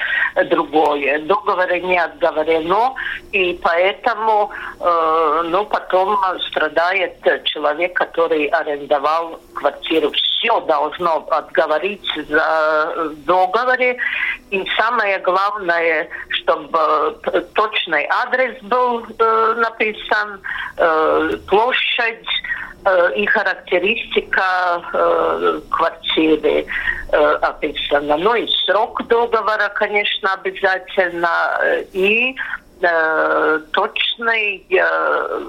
другое. 0.45 1.19
Договоры 1.19 1.79
не 1.81 1.97
отговорено, 1.97 2.93
и 3.31 3.59
поэтому 3.61 4.51
э, 4.79 5.41
ну, 5.45 5.65
потом 5.65 6.17
страдает 6.49 7.17
человек, 7.45 7.93
который 7.93 8.45
арендовал 8.45 9.39
квартиру. 9.55 10.11
Все 10.11 10.59
должно 10.61 11.25
отговорить 11.29 12.05
за 12.27 13.11
договоре. 13.25 13.97
И 14.51 14.65
самое 14.77 15.19
главное, 15.19 16.07
чтобы 16.29 17.17
точный 17.53 18.05
адрес 18.09 18.61
был 18.63 19.05
э, 19.19 19.53
написан, 19.57 20.41
э, 20.77 21.37
площадь, 21.47 22.27
и 23.15 23.25
характеристика 23.25 24.81
э, 24.93 25.61
квартиры 25.69 26.65
э, 27.11 27.17
описана. 27.41 28.17
Ну 28.17 28.35
и 28.35 28.47
срок 28.65 29.05
договора, 29.07 29.69
конечно, 29.75 30.33
обязательно. 30.33 31.59
И 31.93 32.35
э, 32.81 33.59
точный 33.71 34.65
э, 34.69 35.39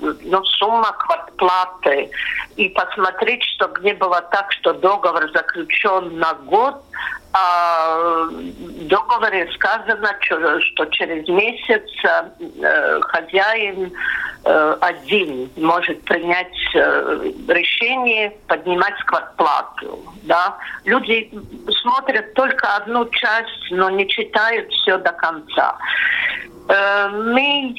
ну, 0.00 0.44
сумма 0.44 0.92
квартплаты. 1.40 2.10
И 2.56 2.68
посмотреть, 2.68 3.42
чтобы 3.54 3.80
не 3.80 3.94
было 3.94 4.20
так, 4.30 4.52
что 4.52 4.72
договор 4.74 5.30
заключен 5.32 6.18
на 6.18 6.34
год, 6.34 6.82
а 7.32 8.24
в 8.26 8.86
договоре 8.88 9.48
сказано, 9.54 10.16
что 10.20 10.84
через 10.86 11.28
месяц 11.28 11.82
э, 12.02 13.00
хозяин 13.02 13.92
э, 14.44 14.76
один 14.80 15.48
может 15.56 16.02
принять 16.02 16.74
э, 16.74 17.32
решение 17.48 18.30
поднимать 18.48 18.98
квартплату. 19.04 20.00
Да? 20.24 20.56
Люди 20.84 21.30
смотрят 21.80 22.34
только 22.34 22.76
одну 22.76 23.08
часть, 23.10 23.70
но 23.70 23.90
не 23.90 24.08
читают 24.08 24.68
все 24.72 24.98
до 24.98 25.12
конца. 25.12 25.76
Мы 26.68 27.74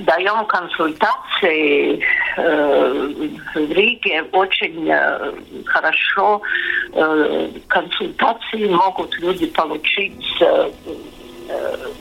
даем 0.00 0.44
консультации 0.46 2.00
э, 2.36 3.18
в 3.54 3.72
Риге 3.72 4.22
очень 4.32 4.88
э, 4.90 5.32
хорошо. 5.66 6.42
Э, 6.92 7.50
консультации 7.68 8.68
могут 8.68 9.14
люди 9.18 9.46
получить 9.46 10.42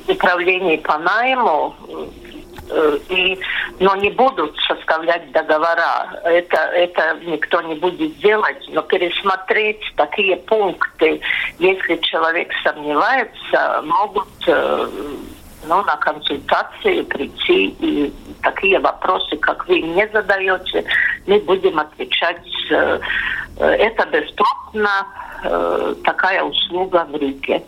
управление 0.08 0.78
по 0.78 0.98
найму 1.00 1.76
и, 3.10 3.38
но 3.80 3.96
не 3.98 4.12
будут 4.12 4.56
составлять 4.66 5.30
договора. 5.32 6.22
Это, 6.24 6.56
это 6.56 7.18
никто 7.26 7.62
не 7.62 7.76
будет 7.76 8.18
делать. 8.20 8.64
Но 8.70 8.82
пересмотреть 8.84 9.82
такие 9.98 10.38
пункты, 10.38 11.20
если 11.60 11.98
человек 11.98 12.50
сомневается, 12.64 13.82
могут 13.84 14.30
ну, 15.68 15.84
на 15.84 15.96
консультации 15.98 17.02
прийти 17.04 17.76
и 17.80 18.14
такие 18.42 18.80
вопросы, 18.80 19.38
как 19.38 19.68
вы 19.68 19.82
мне 19.82 20.08
задаете, 20.12 20.86
мы 21.28 21.40
будем 21.40 21.80
отвечать. 21.80 22.46
Это 23.58 24.06
бесплатно, 24.06 25.06
такая 26.04 26.44
услуга 26.44 27.06
в 27.10 27.16
Риге. 27.16 27.64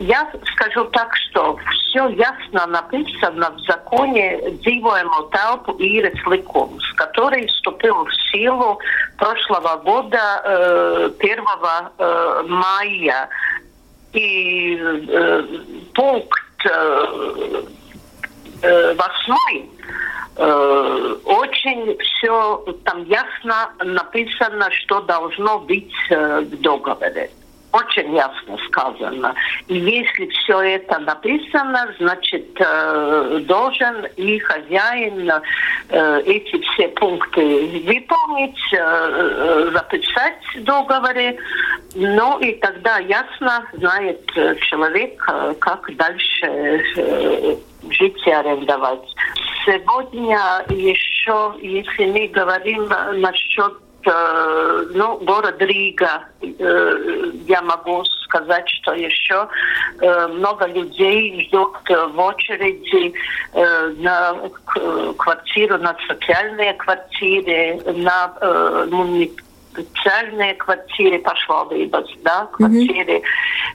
Я 0.00 0.28
скажу 0.54 0.84
так, 0.86 1.14
что 1.16 1.56
все 1.70 2.08
ясно 2.08 2.66
написано 2.66 3.50
в 3.50 3.60
законе 3.60 4.40
«Dzīvojumu 4.64 5.30
telpu 5.30 5.76
īres 5.78 6.18
likums», 6.26 6.82
который 6.96 7.46
вступил 7.46 8.04
в 8.04 8.12
силу 8.30 8.80
прошлого 9.16 9.76
года 9.84 11.12
1 11.18 11.44
мая. 12.48 13.28
И 14.12 14.78
пункт 15.94 16.43
Э, 16.64 17.62
э, 18.62 18.94
восьмой 18.94 19.70
э, 20.36 21.16
очень 21.24 21.98
все 21.98 22.64
там 22.84 23.04
ясно 23.04 23.70
написано, 23.84 24.70
что 24.70 25.00
должно 25.02 25.58
быть 25.58 25.92
в 26.08 26.56
договоре 26.62 27.30
очень 27.74 28.14
ясно 28.14 28.56
сказано. 28.68 29.34
И 29.66 29.76
если 29.76 30.26
все 30.28 30.60
это 30.60 30.98
написано, 31.00 31.92
значит, 31.98 32.46
э, 32.60 33.40
должен 33.42 34.06
и 34.16 34.38
хозяин 34.38 35.28
э, 35.88 36.22
эти 36.24 36.62
все 36.62 36.88
пункты 36.90 37.82
выполнить, 37.84 38.72
э, 38.72 39.70
записать 39.72 40.38
в 40.54 40.62
договоре. 40.62 41.36
Ну 41.96 42.38
и 42.38 42.52
тогда 42.60 42.98
ясно 42.98 43.66
знает 43.72 44.24
человек, 44.68 45.16
как 45.58 45.90
дальше 45.96 46.84
жить 47.90 48.26
и 48.26 48.30
арендовать. 48.30 49.14
Сегодня 49.66 50.64
еще, 50.68 51.54
если 51.60 52.06
мы 52.06 52.28
говорим 52.28 52.88
насчет 53.20 53.74
Э, 53.74 53.83
ну, 54.06 55.18
город 55.18 55.56
Рига, 55.60 56.24
э, 56.40 57.30
я 57.46 57.62
могу 57.62 58.04
сказать, 58.04 58.68
что 58.68 58.92
еще 58.92 59.48
э, 60.00 60.26
много 60.28 60.66
людей 60.66 61.46
ждут 61.46 61.76
в 61.88 62.18
очереди 62.18 63.14
на 64.02 64.36
квартиру, 65.16 65.78
на 65.78 65.96
социальные 66.08 66.74
квартиры, 66.74 67.80
на 67.94 68.86
муниципальные 68.90 70.54
квартиры, 70.54 71.18
pašvaldības, 71.20 72.08
да, 72.22 72.46
квартиры. 72.52 73.22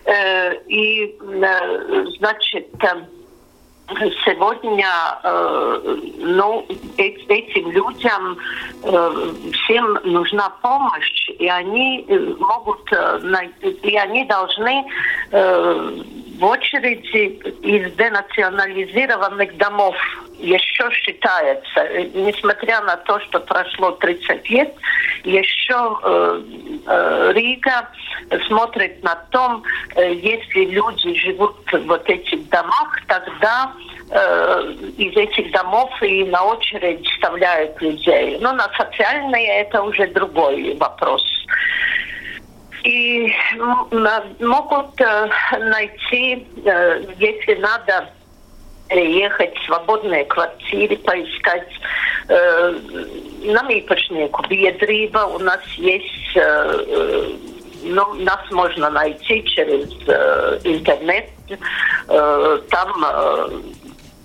Mm-hmm. 0.05 0.65
И, 0.67 1.17
значит, 2.17 2.67
сегодня 4.25 4.87
э, 5.23 5.97
ну, 6.19 6.65
этим 6.97 7.71
людям 7.71 8.37
э, 8.83 9.31
всем 9.53 9.99
нужна 10.03 10.49
помощь, 10.61 11.29
и 11.39 11.47
они 11.47 12.05
э, 12.07 12.35
могут, 12.39 12.91
и 13.83 13.95
они 13.97 14.25
должны 14.25 14.85
в 16.39 16.45
очереди 16.45 17.37
из 17.61 17.93
денационализированных 17.95 19.57
домов 19.57 19.95
еще 20.37 20.89
считается, 20.91 21.87
несмотря 22.13 22.81
на 22.81 22.95
то, 22.95 23.19
что 23.19 23.41
прошло 23.41 23.91
30 23.91 24.49
лет, 24.49 24.73
еще 25.25 25.99
э, 26.01 26.41
э, 26.87 27.31
Рига 27.35 27.89
смотрит 28.47 29.03
на 29.03 29.15
том, 29.31 29.63
э, 29.95 30.13
если 30.13 30.65
люди 30.65 31.13
живут 31.15 31.57
в 31.71 31.85
вот 31.87 32.09
этих 32.09 32.47
домах, 32.47 33.01
тогда 33.07 33.73
э, 34.09 34.73
из 34.97 35.17
этих 35.17 35.51
домов 35.51 35.91
и 36.01 36.23
на 36.23 36.45
очередь 36.45 37.05
вставляют 37.05 37.81
людей. 37.81 38.37
Но 38.39 38.53
на 38.53 38.69
социальные 38.77 39.61
это 39.61 39.83
уже 39.83 40.07
другой 40.07 40.77
вопрос 40.77 41.39
и 42.83 43.33
могут 44.39 44.99
э, 45.01 45.29
найти, 45.59 46.47
э, 46.65 47.03
если 47.17 47.55
надо, 47.55 48.09
ехать 48.89 49.55
в 49.55 49.65
свободные 49.65 50.25
квартиры, 50.25 50.95
поискать. 50.97 51.69
Э, 52.27 52.73
нам 53.43 53.69
īpašnieku 53.69 54.43
biedrība, 54.49 55.25
у 55.35 55.39
нас 55.39 55.61
есть, 55.77 56.37
ну, 57.83 58.13
нас 58.15 58.39
можно 58.51 58.89
найти 58.89 59.43
через 59.45 59.89
интернет, 60.65 61.29
там 62.07 63.05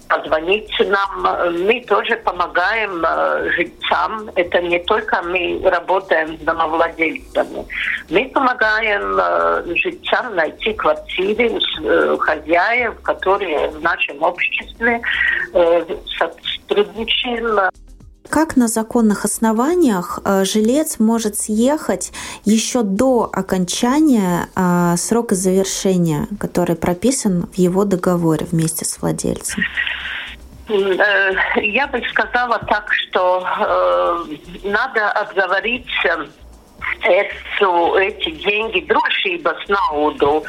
позвоните 0.09 0.85
нам. 0.85 1.27
Мы 1.67 1.81
тоже 1.83 2.17
помогаем 2.17 3.05
э, 3.05 3.51
жильцам. 3.51 4.31
Это 4.35 4.61
не 4.61 4.79
только 4.81 5.23
мы 5.23 5.61
работаем 5.65 6.37
с 6.39 6.41
домовладельцами. 6.41 7.67
Мы 8.11 8.29
помогаем 8.29 9.17
э, 9.19 9.75
жильцам 9.77 10.35
найти 10.35 10.73
квартиры 10.75 11.59
э, 11.83 12.17
хозяев, 12.19 13.01
которые 13.03 13.69
в 13.69 13.83
нашем 13.83 14.23
обществе 14.23 15.01
сотрудничаем. 16.19 17.71
Как 18.31 18.57
на 18.57 18.69
законных 18.69 19.25
основаниях 19.25 20.19
жилец 20.43 20.99
может 20.99 21.37
съехать 21.37 22.13
еще 22.45 22.83
до 22.83 23.31
окончания 23.33 24.49
срока 24.97 25.35
завершения, 25.35 26.27
который 26.41 26.75
прописан 26.75 27.47
в 27.53 27.55
его 27.59 27.85
договоре 27.85 28.47
вместе 28.51 28.85
с 28.85 29.01
владельцем? 29.01 29.63
Э, 30.69 31.33
я 31.57 31.87
бы 31.87 32.03
сказала 32.11 32.59
так, 32.67 32.91
что 32.93 33.47
э, 33.47 34.69
надо 34.69 35.11
отговорить 35.11 35.87
эту, 37.03 37.97
эти 37.97 38.31
деньги 38.31 38.81
drošības 38.89 39.69
naudu 39.69 40.43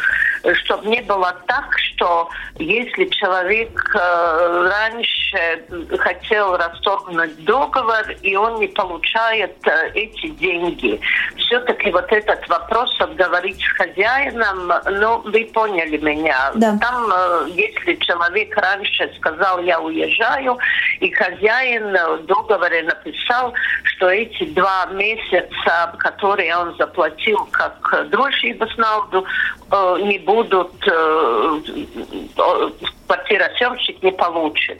чтобы 0.53 0.87
не 0.87 1.01
было 1.01 1.35
так, 1.47 1.65
что 1.79 2.29
если 2.57 3.05
человек 3.05 3.95
э, 3.95 4.69
раньше 4.69 5.97
хотел 5.97 6.55
расторгнуть 6.57 7.43
договор, 7.43 8.05
и 8.21 8.35
он 8.35 8.59
не 8.59 8.67
получает 8.67 9.55
э, 9.67 9.91
эти 9.93 10.27
деньги, 10.27 10.99
все-таки 11.37 11.91
вот 11.91 12.11
этот 12.11 12.47
вопрос 12.47 12.95
обговорить 12.99 13.59
с 13.61 13.77
хозяином, 13.77 14.71
ну, 14.99 15.21
вы 15.25 15.45
поняли 15.53 15.97
меня. 15.97 16.51
Да. 16.55 16.77
Там, 16.79 17.09
э, 17.11 17.49
если 17.55 17.95
человек 17.95 18.55
раньше 18.55 19.11
сказал, 19.17 19.59
я 19.63 19.79
уезжаю, 19.79 20.57
и 20.99 21.11
хозяин 21.11 21.91
в 21.91 22.25
договоре 22.25 22.83
написал, 22.83 23.53
что 23.83 24.09
эти 24.09 24.45
два 24.45 24.85
месяца, 24.87 25.93
которые 25.97 26.55
он 26.55 26.75
заплатил 26.77 27.47
как 27.51 27.75
drošības 28.11 28.75
naudu, 28.77 29.23
э, 29.71 29.97
не 30.03 30.19
будут 30.19 30.34
будут, 30.35 30.73
э, 30.87 31.61
квартиросъемщик 33.07 34.03
не 34.03 34.11
получит. 34.11 34.79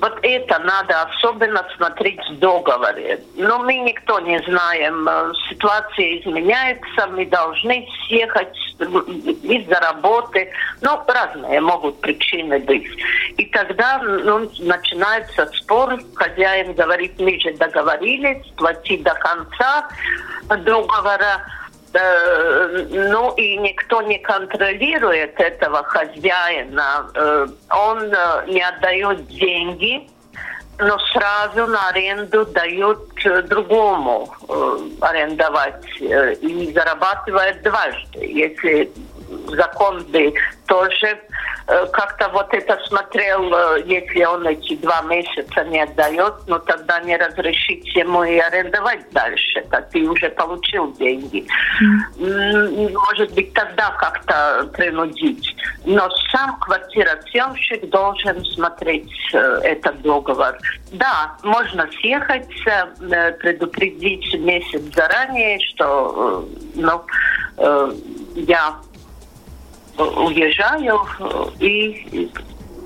Вот 0.00 0.18
это 0.22 0.58
надо 0.58 1.02
особенно 1.02 1.64
смотреть 1.76 2.20
в 2.28 2.38
договоре. 2.38 3.20
Но 3.36 3.58
мы 3.60 3.74
никто 3.78 4.20
не 4.20 4.38
знаем. 4.40 5.08
Ситуация 5.48 6.18
изменяется, 6.18 7.06
мы 7.12 7.24
должны 7.26 7.86
съехать 8.06 8.56
из-за 8.78 9.80
работы. 9.80 10.50
Ну, 10.82 11.00
разные 11.06 11.60
могут 11.60 12.00
причины 12.00 12.58
быть. 12.58 12.88
И 13.38 13.46
тогда 13.46 13.98
ну, 14.02 14.50
начинается 14.58 15.46
спор. 15.54 15.98
Хозяин 16.14 16.74
говорит, 16.74 17.18
мы 17.18 17.38
же 17.40 17.52
договорились, 17.54 18.44
плати 18.56 18.98
до 18.98 19.14
конца 19.14 19.88
договора 20.48 21.40
Э, 21.40 21.59
ну 21.92 23.34
и 23.34 23.56
никто 23.56 24.02
не 24.02 24.18
контролирует 24.18 25.38
этого 25.40 25.82
хозяина. 25.82 27.10
Э, 27.14 27.46
он 27.70 28.12
э, 28.12 28.44
не 28.46 28.62
отдает 28.62 29.26
деньги, 29.26 30.08
но 30.78 30.98
сразу 31.12 31.66
на 31.66 31.88
аренду 31.88 32.46
дают 32.46 33.00
другому 33.48 34.32
арендовать 35.00 35.84
и 36.00 36.72
зарабатывает 36.72 37.62
дважды. 37.62 38.24
Если 38.24 38.90
закон 39.48 40.02
бы 40.04 40.32
тоже 40.66 41.18
Э, 41.70 41.86
как-то 41.92 42.28
вот 42.30 42.52
это 42.52 42.76
смотрел, 42.88 43.54
э, 43.54 43.82
если 43.86 44.24
он 44.24 44.44
эти 44.44 44.74
два 44.76 45.02
месяца 45.02 45.62
не 45.66 45.80
отдает, 45.80 46.34
ну 46.48 46.58
тогда 46.58 46.98
не 47.00 47.16
разрешить 47.16 47.86
ему 47.94 48.24
и 48.24 48.38
арендовать 48.38 49.08
дальше, 49.12 49.64
так 49.70 49.88
ты 49.90 50.00
уже 50.00 50.30
получил 50.30 50.92
деньги. 50.94 51.46
Mm. 51.80 52.92
Может 52.92 53.32
быть, 53.34 53.52
тогда 53.54 53.90
как-то 54.00 54.68
принудить. 54.72 55.54
Но 55.84 56.10
сам 56.32 56.58
квартиросъемщик 56.58 57.88
должен 57.88 58.44
смотреть 58.46 59.12
э, 59.32 59.60
этот 59.62 60.02
договор. 60.02 60.58
Да, 60.90 61.36
можно 61.44 61.88
съехать, 62.00 62.48
предупредить 63.38 64.34
месяц 64.40 64.82
заранее, 64.92 65.60
что 65.60 66.48
ну, 66.74 67.04
я 68.34 68.74
уезжаю, 69.98 71.00
и 71.58 72.30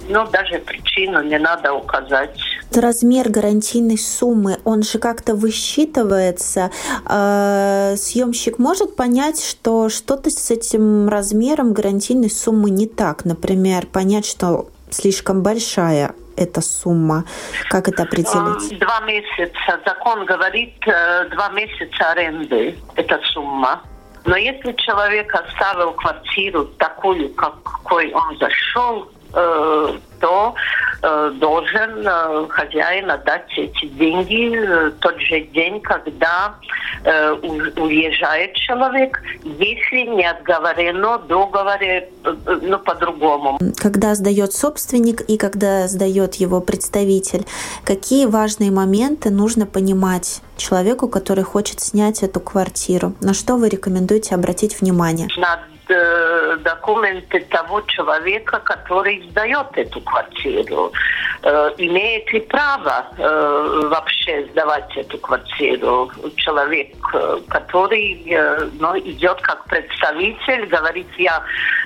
ну, 0.09 0.27
даже 0.31 0.59
причину 0.59 1.23
не 1.23 1.39
надо 1.39 1.73
указать. 1.73 2.39
Размер 2.75 3.31
гарантийной 3.31 3.99
суммы, 3.99 4.59
он 4.65 4.83
же 4.83 4.99
как-то 4.99 5.35
высчитывается. 5.35 6.71
А, 7.07 7.95
съемщик 7.97 8.59
может 8.59 8.97
понять, 8.97 9.43
что 9.43 9.89
что-то 9.89 10.31
с 10.31 10.51
этим 10.51 11.09
размером 11.09 11.73
гарантийной 11.73 12.31
суммы 12.31 12.71
не 12.71 12.87
так. 12.87 13.25
Например, 13.25 13.87
понять, 13.87 14.27
что 14.27 14.69
слишком 14.91 15.43
большая 15.43 16.15
эта 16.37 16.61
сумма? 16.61 17.25
Как 17.71 17.89
это 17.89 18.03
определить? 18.03 18.79
Два 18.81 19.01
месяца. 19.01 19.81
Закон 19.87 20.25
говорит, 20.27 20.75
э, 20.87 21.29
два 21.31 21.51
месяца 21.51 22.11
аренды 22.11 22.77
эта 22.97 23.21
сумма. 23.33 23.83
Но 24.25 24.37
если 24.37 24.73
человек 24.73 25.35
оставил 25.35 25.93
квартиру 25.93 26.65
такую, 26.79 27.29
какой 27.35 28.13
он 28.13 28.37
зашел, 28.39 29.11
э, 29.35 29.99
то 30.25 30.55
э, 31.03 31.33
должен 31.35 32.07
э, 32.07 32.47
хозяин 32.49 33.11
отдать 33.11 33.47
эти 33.59 33.85
деньги 33.89 34.57
э, 34.57 34.91
тот 35.01 35.21
же 35.21 35.41
день, 35.53 35.83
когда 35.83 36.55
э, 37.05 37.33
уезжает 37.77 38.55
человек, 38.55 39.21
если 39.45 40.07
не 40.17 40.25
отговорено 40.25 41.19
договоре 41.19 42.09
э, 42.25 42.59
ну, 42.63 42.79
по-другому. 42.79 43.59
Когда 43.77 44.15
сдает 44.15 44.55
собственник 44.55 45.21
и 45.21 45.37
когда 45.37 45.89
сдает 45.89 46.37
его 46.37 46.63
представитель, 46.63 47.45
какие 47.85 48.25
важные 48.25 48.71
моменты 48.71 49.29
нужно 49.29 49.67
понимать 49.67 50.41
человеку, 50.57 51.07
который 51.09 51.45
хочет 51.45 51.81
снять 51.81 52.23
эту 52.23 52.41
квартиру? 52.41 53.13
На 53.21 53.35
что 53.35 53.57
вы 53.57 53.69
рекомендуете 53.69 54.35
обратить 54.35 54.81
внимание? 54.81 55.29
На 55.37 55.59
э, 55.90 56.58
документы 56.64 57.40
того 57.52 57.82
человека, 57.82 58.60
который 58.60 59.28
сдает 59.30 59.68
эту 59.76 60.02
квартиру. 60.02 60.92
Э, 61.44 61.72
имеет 61.78 62.32
ли 62.34 62.40
право 62.42 63.08
э, 63.18 63.82
вообще 63.90 64.46
сдавать 64.52 64.96
эту 64.98 65.18
квартиру? 65.18 66.12
Человек, 66.36 66.96
э, 67.14 67.40
который 67.50 68.24
э, 68.30 68.70
ну, 68.80 68.98
идет 69.00 69.42
как 69.42 69.66
представитель, 69.66 70.66
говорит, 70.68 71.08
я 71.18 71.42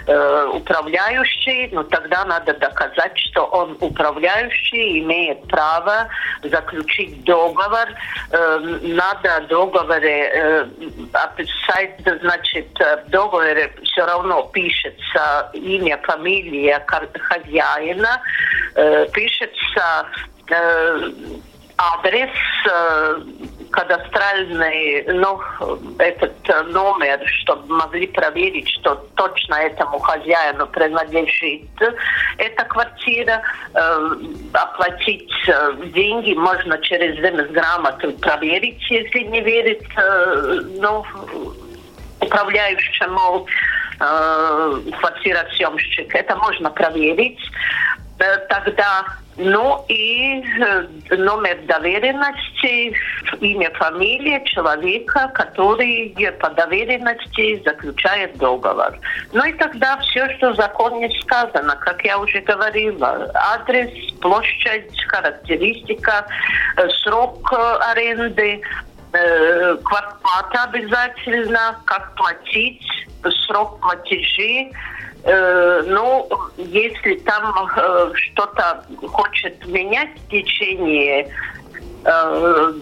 э, 0.08 0.50
управляющий, 0.54 1.70
но 1.72 1.84
тогда 1.84 2.26
надо 2.26 2.54
доказать, 2.54 3.18
что 3.18 3.46
он 3.46 3.78
управляющий, 3.80 5.00
имеет 5.00 5.48
право 5.48 6.08
заключить 6.44 7.24
договор. 7.24 7.88
Э, 8.32 8.60
надо 8.82 9.46
договоре 9.48 10.32
э, 10.34 10.66
описать, 11.13 12.00
значит, 12.22 12.68
в 12.80 13.10
договоре 13.10 13.72
все 13.99 14.07
равно 14.07 14.49
пишется 14.53 15.51
имя, 15.55 15.99
фамилия 16.05 16.85
хозяина, 16.87 18.23
пишется 19.13 20.07
адрес 21.77 22.31
кадастральный 23.71 25.05
ну, 25.13 25.41
этот 25.99 26.33
номер, 26.69 27.21
чтобы 27.27 27.75
могли 27.75 28.07
проверить, 28.07 28.69
что 28.69 28.95
точно 29.15 29.57
этому 29.57 29.99
хозяину 29.99 30.66
принадлежит 30.68 31.68
эта 32.39 32.64
квартира, 32.64 33.43
э, 33.75 34.11
оплатить 34.55 35.31
э, 35.49 35.72
деньги 35.95 36.35
можно 36.35 36.79
через 36.79 37.20
грамоту 37.51 38.12
проверить, 38.12 38.81
если 38.91 39.20
не 39.25 39.41
верит 39.43 39.83
э, 39.97 40.61
ну, 40.81 41.05
управляющему. 42.20 43.47
э, 43.47 43.78
квартиросъемщик. 43.99 46.14
Это 46.14 46.36
можно 46.36 46.70
проверить. 46.70 47.40
Э, 48.18 48.38
тогда 48.49 49.05
ну 49.36 49.84
и 49.86 50.42
э, 50.42 51.16
номер 51.16 51.59
доверенности, 51.68 52.92
имя, 53.40 53.70
фамилия 53.74 54.44
человека, 54.44 55.30
который 55.32 56.16
по 56.40 56.51
доверенности 56.51 57.62
заключает 57.64 58.36
договор. 58.36 58.99
Ну 59.32 59.44
и 59.44 59.53
тогда 59.53 59.96
все, 59.99 60.28
что 60.36 60.51
в 60.51 60.57
законе 60.57 61.09
сказано, 61.20 61.76
как 61.76 62.05
я 62.05 62.18
уже 62.18 62.40
говорила, 62.40 63.30
адрес, 63.32 64.12
площадь, 64.14 65.01
характеристика, 65.07 66.26
э, 66.76 66.88
срок 67.05 67.53
аренды, 67.53 68.61
квартплата 69.11 70.65
обязательно, 70.65 71.79
как 71.87 72.15
платить, 72.15 72.83
срок 73.47 73.81
платежей, 73.81 74.73
Э, 75.25 75.83
ну, 75.87 76.29
если 76.57 77.17
там 77.17 77.69
э, 77.77 78.11
что-то 78.15 78.85
хочет 79.09 79.67
менять 79.67 80.11
в 80.17 80.31
течение 80.31 81.29
э, 82.05 82.73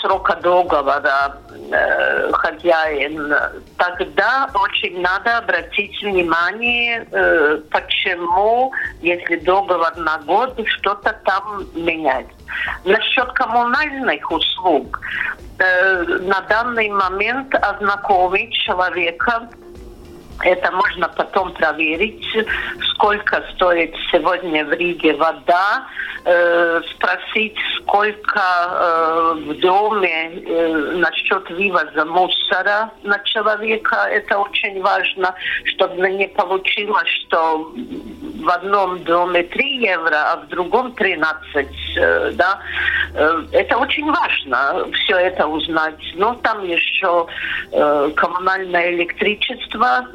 срока 0.00 0.34
договора 0.42 1.38
э, 1.70 2.32
хозяин, 2.32 3.34
тогда 3.76 4.50
очень 4.54 5.00
надо 5.00 5.38
обратить 5.38 6.00
внимание, 6.02 7.06
э, 7.10 7.60
почему, 7.70 8.72
если 9.00 9.36
договор 9.36 9.96
на 9.96 10.18
год, 10.18 10.58
что-то 10.66 11.12
там 11.24 11.66
менять. 11.74 12.26
Насчет 12.84 13.32
коммунальных 13.32 14.30
услуг, 14.30 15.00
э, 15.58 16.02
на 16.02 16.40
данный 16.42 16.88
момент 16.88 17.54
ознакомить 17.54 18.52
человека 18.54 19.48
это 20.42 20.70
можно 20.72 21.08
потом 21.08 21.52
проверить, 21.52 22.26
сколько 22.90 23.42
стоит 23.54 23.94
сегодня 24.10 24.64
в 24.64 24.72
Риге 24.72 25.14
вода, 25.14 25.86
э, 26.24 26.80
спросить, 26.94 27.56
сколько 27.78 28.40
э, 28.40 29.34
в 29.46 29.60
доме 29.60 30.30
э, 30.34 30.96
насчет 30.96 31.48
вывоза 31.50 32.04
мусора 32.04 32.90
на 33.02 33.18
человека. 33.20 34.08
Это 34.10 34.38
очень 34.38 34.82
важно, 34.82 35.34
чтобы 35.64 36.10
не 36.10 36.28
получилось, 36.28 37.08
что 37.26 37.72
в 38.42 38.48
одном 38.48 39.02
доме 39.04 39.42
3 39.42 39.78
евро, 39.84 40.32
а 40.32 40.36
в 40.36 40.48
другом 40.48 40.92
13. 40.92 41.68
Э, 41.96 42.30
да? 42.34 42.58
Э, 43.14 43.42
это 43.52 43.78
очень 43.78 44.10
важно, 44.10 44.86
все 44.92 45.16
это 45.16 45.46
узнать. 45.46 46.00
Но 46.14 46.34
там 46.34 46.64
еще 46.64 47.26
э, 47.72 48.10
коммунальное 48.14 48.92
электричество 48.94 50.06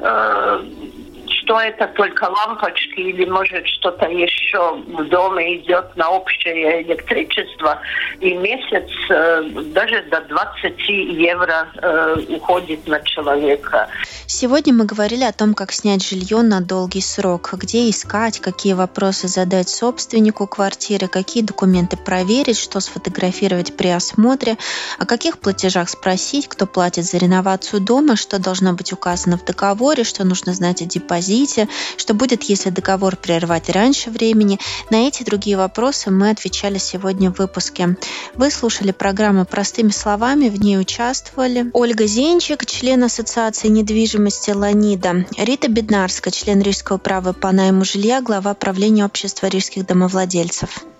что 1.42 1.60
это 1.60 1.86
только 1.88 2.24
лампочки 2.24 3.00
или 3.00 3.24
может 3.24 3.66
что-то 3.66 4.06
еще 4.06 4.76
в 4.86 5.08
доме 5.08 5.58
идет 5.58 5.96
на 5.96 6.10
общее 6.10 6.82
электричество, 6.82 7.80
и 8.20 8.34
месяц 8.34 8.88
э, 9.10 9.42
даже 9.74 10.02
до 10.10 10.20
20 10.20 10.88
евро 10.88 11.68
э, 11.74 12.16
уходит 12.28 12.86
на 12.86 13.00
человека. 13.00 13.88
Сегодня 14.26 14.72
мы 14.72 14.84
говорили 14.84 15.24
о 15.24 15.32
том, 15.32 15.54
как 15.54 15.72
снять 15.72 16.06
жилье 16.06 16.42
на 16.42 16.60
долгий 16.60 17.00
срок, 17.00 17.50
где 17.54 17.90
искать, 17.90 18.40
какие 18.40 18.72
вопросы 18.72 19.28
задать 19.28 19.68
собственнику 19.68 20.46
квартиры, 20.46 21.08
какие 21.08 21.42
документы 21.42 21.96
проверить, 21.96 22.58
что 22.58 22.80
сфотографировать 22.80 23.76
при 23.76 23.88
осмотре, 23.88 24.56
о 24.98 25.06
каких 25.06 25.38
платежах 25.38 25.88
спросить, 25.88 26.48
кто 26.48 26.66
платит 26.66 27.04
за 27.04 27.18
реновацию 27.18 27.80
дома, 27.80 28.16
что 28.16 28.38
должно 28.38 28.72
быть 28.72 28.92
указано 28.92 29.38
в 29.38 29.44
договоре, 29.44 30.04
что 30.04 30.24
нужно 30.24 30.54
знать 30.54 30.82
о 30.82 30.84
депозите, 30.84 31.31
депозите, 31.32 31.68
что 31.96 32.14
будет, 32.14 32.42
если 32.44 32.70
договор 32.70 33.16
прервать 33.16 33.68
раньше 33.70 34.10
времени. 34.10 34.58
На 34.90 35.06
эти 35.08 35.22
другие 35.22 35.56
вопросы 35.56 36.10
мы 36.10 36.30
отвечали 36.30 36.78
сегодня 36.78 37.30
в 37.30 37.38
выпуске. 37.38 37.96
Вы 38.34 38.50
слушали 38.50 38.92
программу 38.92 39.44
«Простыми 39.44 39.90
словами», 39.90 40.48
в 40.48 40.60
ней 40.60 40.78
участвовали 40.78 41.70
Ольга 41.72 42.06
Зенчик, 42.06 42.66
член 42.66 43.04
Ассоциации 43.04 43.68
недвижимости 43.68 44.50
«Ланида», 44.50 45.26
Рита 45.38 45.68
Беднарская, 45.68 46.32
член 46.32 46.60
Рижского 46.60 46.98
права 46.98 47.32
по 47.32 47.50
найму 47.52 47.84
жилья, 47.84 48.20
глава 48.20 48.54
правления 48.54 49.04
общества 49.04 49.46
рижских 49.46 49.86
домовладельцев. 49.86 50.91